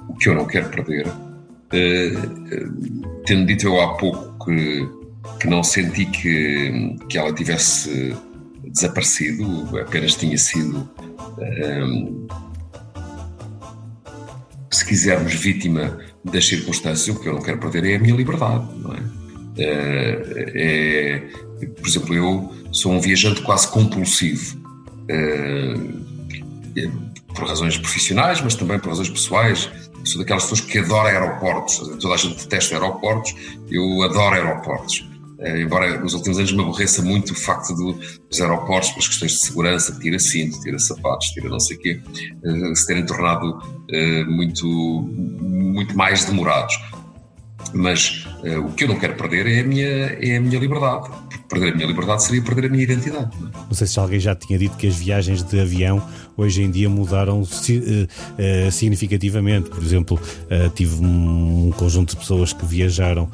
o 0.08 0.14
que 0.14 0.30
eu 0.30 0.34
não 0.34 0.46
quero 0.46 0.70
perder, 0.70 1.06
uh, 1.06 3.22
tendo 3.26 3.44
dito 3.44 3.66
eu 3.66 3.78
há 3.78 3.94
pouco 3.94 4.46
que, 4.46 4.88
que 5.40 5.46
não 5.46 5.62
senti 5.62 6.04
que, 6.06 6.96
que 7.08 7.18
ela 7.18 7.32
tivesse 7.32 8.16
desaparecido, 8.64 9.78
apenas 9.78 10.14
tinha 10.14 10.36
sido. 10.36 10.88
Um, 11.38 12.26
quisermos, 14.88 15.34
vítima 15.34 15.98
das 16.24 16.46
circunstâncias, 16.46 17.14
o 17.14 17.20
que 17.20 17.28
eu 17.28 17.34
não 17.34 17.42
quero 17.42 17.58
perder 17.58 17.84
é 17.84 17.96
a 17.96 17.98
minha 17.98 18.16
liberdade, 18.16 18.66
não 18.76 18.94
é? 18.94 19.02
É, 19.58 21.28
é, 21.60 21.66
por 21.66 21.86
exemplo, 21.86 22.14
eu 22.14 22.52
sou 22.72 22.92
um 22.92 23.00
viajante 23.00 23.42
quase 23.42 23.68
compulsivo, 23.68 24.58
é, 25.08 25.74
por 27.34 27.46
razões 27.46 27.76
profissionais, 27.76 28.40
mas 28.40 28.54
também 28.54 28.78
por 28.78 28.88
razões 28.88 29.10
pessoais. 29.10 29.70
Sou 30.04 30.20
daquelas 30.20 30.44
pessoas 30.44 30.60
que 30.60 30.78
adoram 30.78 31.10
aeroportos. 31.10 31.76
Toda 32.00 32.14
a 32.14 32.16
gente 32.16 32.42
detesta 32.42 32.76
aeroportos, 32.76 33.34
eu 33.70 34.02
adoro 34.02 34.36
aeroportos. 34.36 35.06
Eh, 35.40 35.62
embora 35.62 36.00
nos 36.00 36.14
últimos 36.14 36.38
anos 36.38 36.52
me 36.52 36.60
aborreça 36.62 37.00
muito 37.02 37.32
o 37.32 37.34
facto 37.34 37.72
dos 37.74 38.40
aeroportos, 38.40 38.90
pelas 38.90 39.08
questões 39.08 39.32
de 39.32 39.38
segurança, 39.38 39.98
tira 40.00 40.18
cinto, 40.18 40.60
tira 40.60 40.78
sapatos, 40.78 41.28
tira 41.28 41.48
não 41.48 41.60
sei 41.60 41.76
o 41.76 41.80
quê, 41.80 42.00
eh, 42.44 42.74
se 42.74 42.86
terem 42.86 43.06
tornado 43.06 43.60
eh, 43.90 44.24
muito, 44.24 44.66
muito 44.66 45.96
mais 45.96 46.24
demorados. 46.24 46.74
Mas 47.72 48.26
uh, 48.42 48.60
o 48.66 48.72
que 48.72 48.84
eu 48.84 48.88
não 48.88 48.98
quero 48.98 49.14
perder 49.14 49.46
é 49.46 49.60
a 49.60 49.64
minha, 49.64 49.86
é 49.86 50.36
a 50.36 50.40
minha 50.40 50.58
liberdade. 50.58 51.10
Perder 51.48 51.72
a 51.72 51.76
minha 51.76 51.86
liberdade 51.86 52.22
seria 52.22 52.42
perder 52.42 52.66
a 52.66 52.68
minha 52.68 52.82
identidade. 52.82 53.30
Não, 53.40 53.48
é? 53.70 53.74
sei 53.74 53.86
se 53.86 53.98
alguém 53.98 54.20
já 54.20 54.34
tinha 54.34 54.58
dito 54.58 54.76
que 54.76 54.86
as 54.86 54.96
viagens 54.96 55.42
de 55.42 55.60
avião 55.60 56.02
hoje 56.36 56.62
em 56.62 56.70
dia 56.70 56.88
mudaram 56.88 57.40
uh, 57.40 57.44
uh, 57.44 58.70
significativamente. 58.70 59.70
Por 59.70 59.82
exemplo, 59.82 60.20
tive 60.74 61.02
um, 61.02 61.68
um, 61.68 61.70
conjunto 61.72 62.10
de 62.10 62.16
pessoas 62.16 62.52
que 62.52 62.64
viajaram 62.64 63.30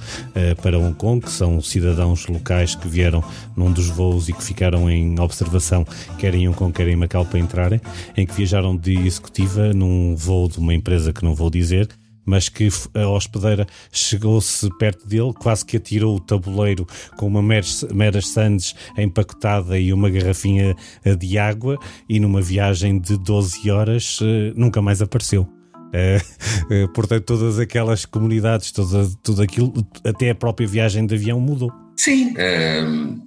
para 0.63 0.79
Hong 0.79 0.95
Kong, 0.95 1.25
que 1.25 1.31
são 1.31 1.61
cidadãos 1.61 2.27
locais 2.27 2.75
que 2.75 2.89
vieram 2.89 3.23
num 3.57 3.73
dos 3.73 3.89
voos 3.89 4.29
e 4.29 4.33
que 4.33 4.43
ficaram 4.43 4.91
em 4.91 5.19
observação, 5.19 5.87
quer 6.19 6.35
em 6.35 6.49
Hong 6.49 6.57
Kong, 6.57 6.73
quer 6.73 6.89
em 6.89 6.97
Macau, 6.97 7.25
para 7.25 7.39
entrarem, 7.39 7.81
em 8.17 8.27
que 8.27 8.35
viajaram 8.35 8.77
de 8.77 8.95
executiva 9.07 9.73
num 9.73 10.15
voo 10.17 10.49
de 10.49 10.59
uma 10.59 10.75
empresa 10.75 11.13
que 11.13 11.25
não 11.25 11.35
vou 11.35 11.51
dizer 11.51 11.89
mas 12.25 12.49
que 12.49 12.69
a 12.95 13.09
hospedeira 13.09 13.67
chegou-se 13.93 14.69
perto 14.79 15.07
dele, 15.07 15.33
quase 15.33 15.65
que 15.65 15.77
atirou 15.77 16.17
o 16.17 16.21
tabuleiro 16.21 16.87
com 17.17 17.27
uma 17.27 17.43
meras 17.43 18.29
sandes 18.29 18.75
empacotada 18.97 19.79
e 19.79 19.93
uma 19.93 20.11
garrafinha 20.11 20.75
eh, 21.05 21.15
de 21.15 21.39
água 21.39 21.79
e 22.09 22.19
numa 22.21 22.41
viagem 22.41 22.99
de 22.99 23.17
12 23.19 23.71
horas 23.71 24.19
eh, 24.23 24.53
nunca 24.57 24.81
mais 24.81 25.03
apareceu. 25.03 25.49
Uh, 25.95 26.85
uh, 26.85 26.89
portanto, 26.93 27.25
todas 27.25 27.59
aquelas 27.59 28.05
comunidades, 28.05 28.73
toda, 28.73 29.09
tudo 29.23 29.43
aquilo, 29.43 29.73
até 30.05 30.31
a 30.31 30.35
própria 30.35 30.67
viagem 30.67 31.07
de 31.07 31.15
avião 31.15 31.39
mudou. 31.39 31.73
Sim, 31.97 32.33
uh, 32.33 33.23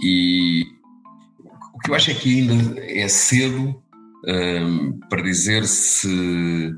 e 0.00 0.62
o 1.74 1.78
que 1.80 1.90
eu 1.90 1.94
acho 1.96 2.12
é 2.12 2.14
que 2.14 2.40
ainda 2.40 2.80
é 2.80 3.08
cedo 3.08 3.82
para 5.10 5.20
dizer 5.20 5.66
se 5.66 6.72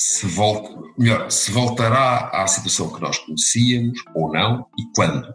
se, 0.00 0.26
volta, 0.26 0.74
melhor, 0.96 1.30
se 1.30 1.50
voltará 1.50 2.30
à 2.32 2.46
situação 2.46 2.90
que 2.90 3.02
nós 3.02 3.18
conhecíamos 3.18 4.02
ou 4.14 4.32
não 4.32 4.66
e 4.78 4.82
quando. 4.96 5.28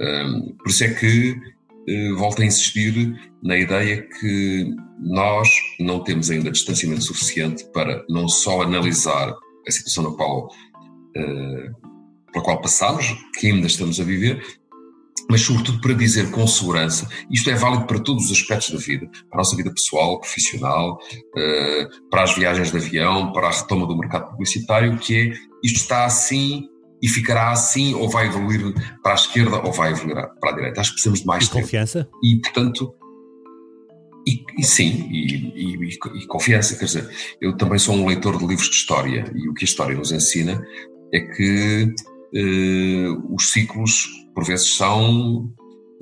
Um, 0.00 0.56
por 0.56 0.68
isso 0.68 0.82
é 0.82 0.92
que 0.94 1.30
uh, 1.32 2.16
volto 2.16 2.42
a 2.42 2.44
insistir 2.44 3.14
na 3.40 3.56
ideia 3.56 4.02
que 4.02 4.74
nós 4.98 5.48
não 5.78 6.02
temos 6.02 6.28
ainda 6.28 6.50
distanciamento 6.50 7.04
suficiente 7.04 7.64
para 7.72 8.04
não 8.08 8.28
só 8.28 8.62
analisar 8.62 9.32
a 9.64 9.70
situação 9.70 10.10
na 10.10 10.16
qual, 10.16 10.46
uh, 10.46 12.32
pela 12.32 12.44
qual 12.44 12.60
passamos, 12.60 13.06
que 13.38 13.46
ainda 13.46 13.68
estamos 13.68 14.00
a 14.00 14.04
viver, 14.04 14.44
mas 15.30 15.42
sobretudo 15.42 15.80
para 15.80 15.94
dizer 15.94 16.30
com 16.32 16.44
segurança, 16.46 17.08
isto 17.30 17.48
é 17.48 17.54
válido 17.54 17.86
para 17.86 18.00
todos 18.00 18.24
os 18.26 18.32
aspectos 18.32 18.70
da 18.70 18.78
vida, 18.78 19.06
para 19.28 19.36
a 19.36 19.38
nossa 19.38 19.56
vida 19.56 19.72
pessoal, 19.72 20.18
profissional, 20.18 20.98
eh, 21.36 21.88
para 22.10 22.24
as 22.24 22.34
viagens 22.34 22.72
de 22.72 22.76
avião, 22.76 23.32
para 23.32 23.46
a 23.46 23.52
retoma 23.52 23.86
do 23.86 23.96
mercado 23.96 24.30
publicitário, 24.30 24.98
que 24.98 25.16
é 25.16 25.32
isto 25.62 25.76
está 25.76 26.04
assim 26.04 26.68
e 27.00 27.08
ficará 27.08 27.52
assim, 27.52 27.94
ou 27.94 28.10
vai 28.10 28.26
evoluir 28.26 28.74
para 29.02 29.12
a 29.12 29.14
esquerda 29.14 29.62
ou 29.64 29.72
vai 29.72 29.92
evoluir 29.92 30.16
para 30.40 30.50
a 30.50 30.54
direita. 30.54 30.80
Acho 30.80 30.90
que 30.90 30.94
precisamos 30.94 31.20
de 31.20 31.26
mais 31.26 31.44
e 31.44 31.48
tempo. 31.48 31.60
confiança? 31.62 32.08
E, 32.22 32.40
portanto, 32.40 32.94
e, 34.26 34.44
e 34.58 34.64
sim, 34.64 35.08
e, 35.10 35.88
e, 35.94 36.26
confiança, 36.26 36.76
quer 36.76 36.84
dizer, 36.84 37.08
eu 37.40 37.56
também 37.56 37.78
sou 37.78 37.94
um 37.94 38.06
leitor 38.06 38.36
de 38.36 38.46
livros 38.46 38.68
de 38.68 38.74
história 38.74 39.32
e 39.34 39.48
o 39.48 39.54
que 39.54 39.64
a 39.64 39.68
história 39.68 39.96
nos 39.96 40.12
ensina 40.12 40.62
é 41.12 41.20
que 41.20 41.94
os 42.32 43.52
ciclos 43.52 44.06
por 44.34 44.44
vezes 44.44 44.74
são 44.74 45.50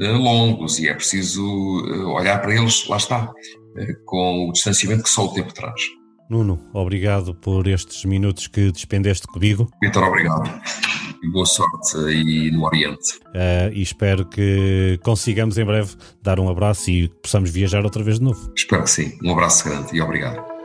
uh, 0.00 0.16
longos 0.16 0.78
e 0.78 0.88
é 0.88 0.94
preciso 0.94 1.44
uh, 1.44 2.08
olhar 2.14 2.40
para 2.40 2.54
eles, 2.54 2.86
lá 2.88 2.96
está, 2.96 3.24
uh, 3.24 4.04
com 4.04 4.48
o 4.48 4.52
distanciamento 4.52 5.02
que 5.02 5.10
só 5.10 5.26
o 5.26 5.32
tempo 5.32 5.52
traz. 5.52 5.80
Nuno, 6.30 6.60
obrigado 6.74 7.34
por 7.34 7.66
estes 7.66 8.04
minutos 8.04 8.46
que 8.48 8.70
despendeste 8.70 9.26
comigo. 9.26 9.68
Vitor, 9.82 10.04
obrigado. 10.04 10.48
E 11.22 11.30
boa 11.30 11.46
sorte 11.46 11.96
aí 12.06 12.50
no 12.50 12.64
Oriente. 12.64 13.18
e 13.72 13.80
espero 13.80 14.26
que 14.26 15.00
consigamos 15.02 15.56
em 15.56 15.64
breve 15.64 15.96
dar 16.22 16.38
um 16.38 16.48
abraço 16.48 16.90
e 16.90 17.08
possamos 17.22 17.50
viajar 17.50 17.82
outra 17.82 18.04
vez 18.04 18.18
de 18.18 18.24
novo. 18.24 18.52
Espero 18.54 18.84
que 18.84 18.90
sim. 18.90 19.18
Um 19.24 19.32
abraço 19.32 19.64
grande 19.64 19.96
e 19.96 20.02
obrigado. 20.02 20.57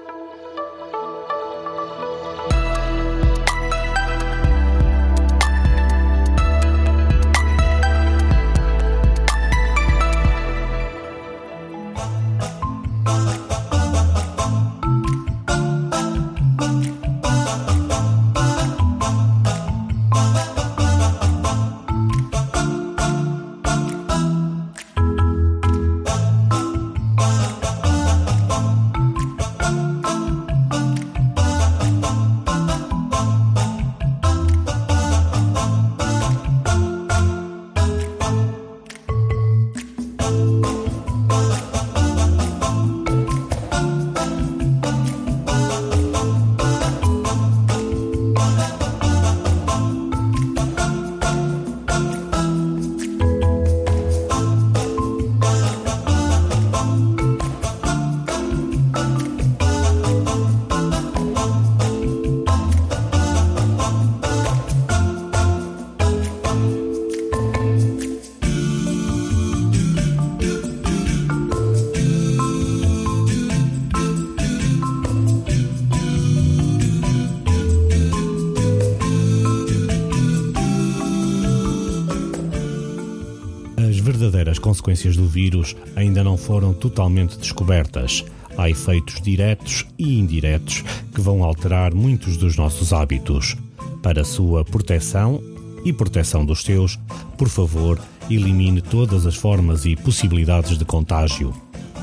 Consequências 84.94 85.18
do 85.18 85.28
vírus 85.28 85.76
ainda 85.96 86.24
não 86.24 86.38
foram 86.38 86.72
totalmente 86.72 87.38
descobertas. 87.38 88.24
Há 88.56 88.70
efeitos 88.70 89.20
diretos 89.20 89.86
e 89.98 90.20
indiretos 90.20 90.84
que 91.14 91.20
vão 91.20 91.44
alterar 91.44 91.96
muitos 91.96 92.38
dos 92.38 92.56
nossos 92.56 92.94
hábitos. 92.94 93.58
Para 94.04 94.24
sua 94.24 94.64
proteção 94.64 95.42
e 95.84 95.92
proteção 95.92 96.46
dos 96.46 96.62
seus, 96.62 97.00
por 97.38 97.50
favor, 97.50 98.00
elimine 98.30 98.82
todas 98.82 99.26
as 99.26 99.36
formas 99.36 99.86
e 99.86 99.96
possibilidades 99.96 100.78
de 100.78 100.86
contágio. 100.86 101.52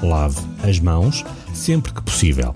Lave 0.03 0.41
as 0.65 0.81
mãos 0.81 1.25
sempre 1.55 1.95
que 1.95 2.03
possível. 2.03 2.55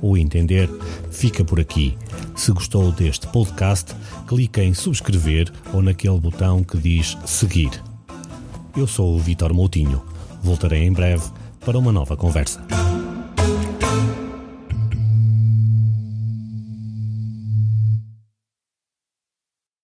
O 0.00 0.16
entender 0.16 0.70
fica 1.10 1.44
por 1.44 1.60
aqui. 1.60 1.96
Se 2.36 2.52
gostou 2.52 2.90
deste 2.92 3.26
podcast, 3.28 3.94
clique 4.26 4.60
em 4.60 4.74
subscrever 4.74 5.52
ou 5.72 5.80
naquele 5.80 6.18
botão 6.18 6.64
que 6.64 6.76
diz 6.76 7.16
seguir. 7.24 7.70
Eu 8.76 8.86
sou 8.86 9.14
o 9.14 9.18
Vitor 9.18 9.54
Moutinho. 9.54 10.02
Voltarei 10.42 10.82
em 10.82 10.92
breve 10.92 11.24
para 11.64 11.78
uma 11.78 11.92
nova 11.92 12.16
conversa. 12.16 12.60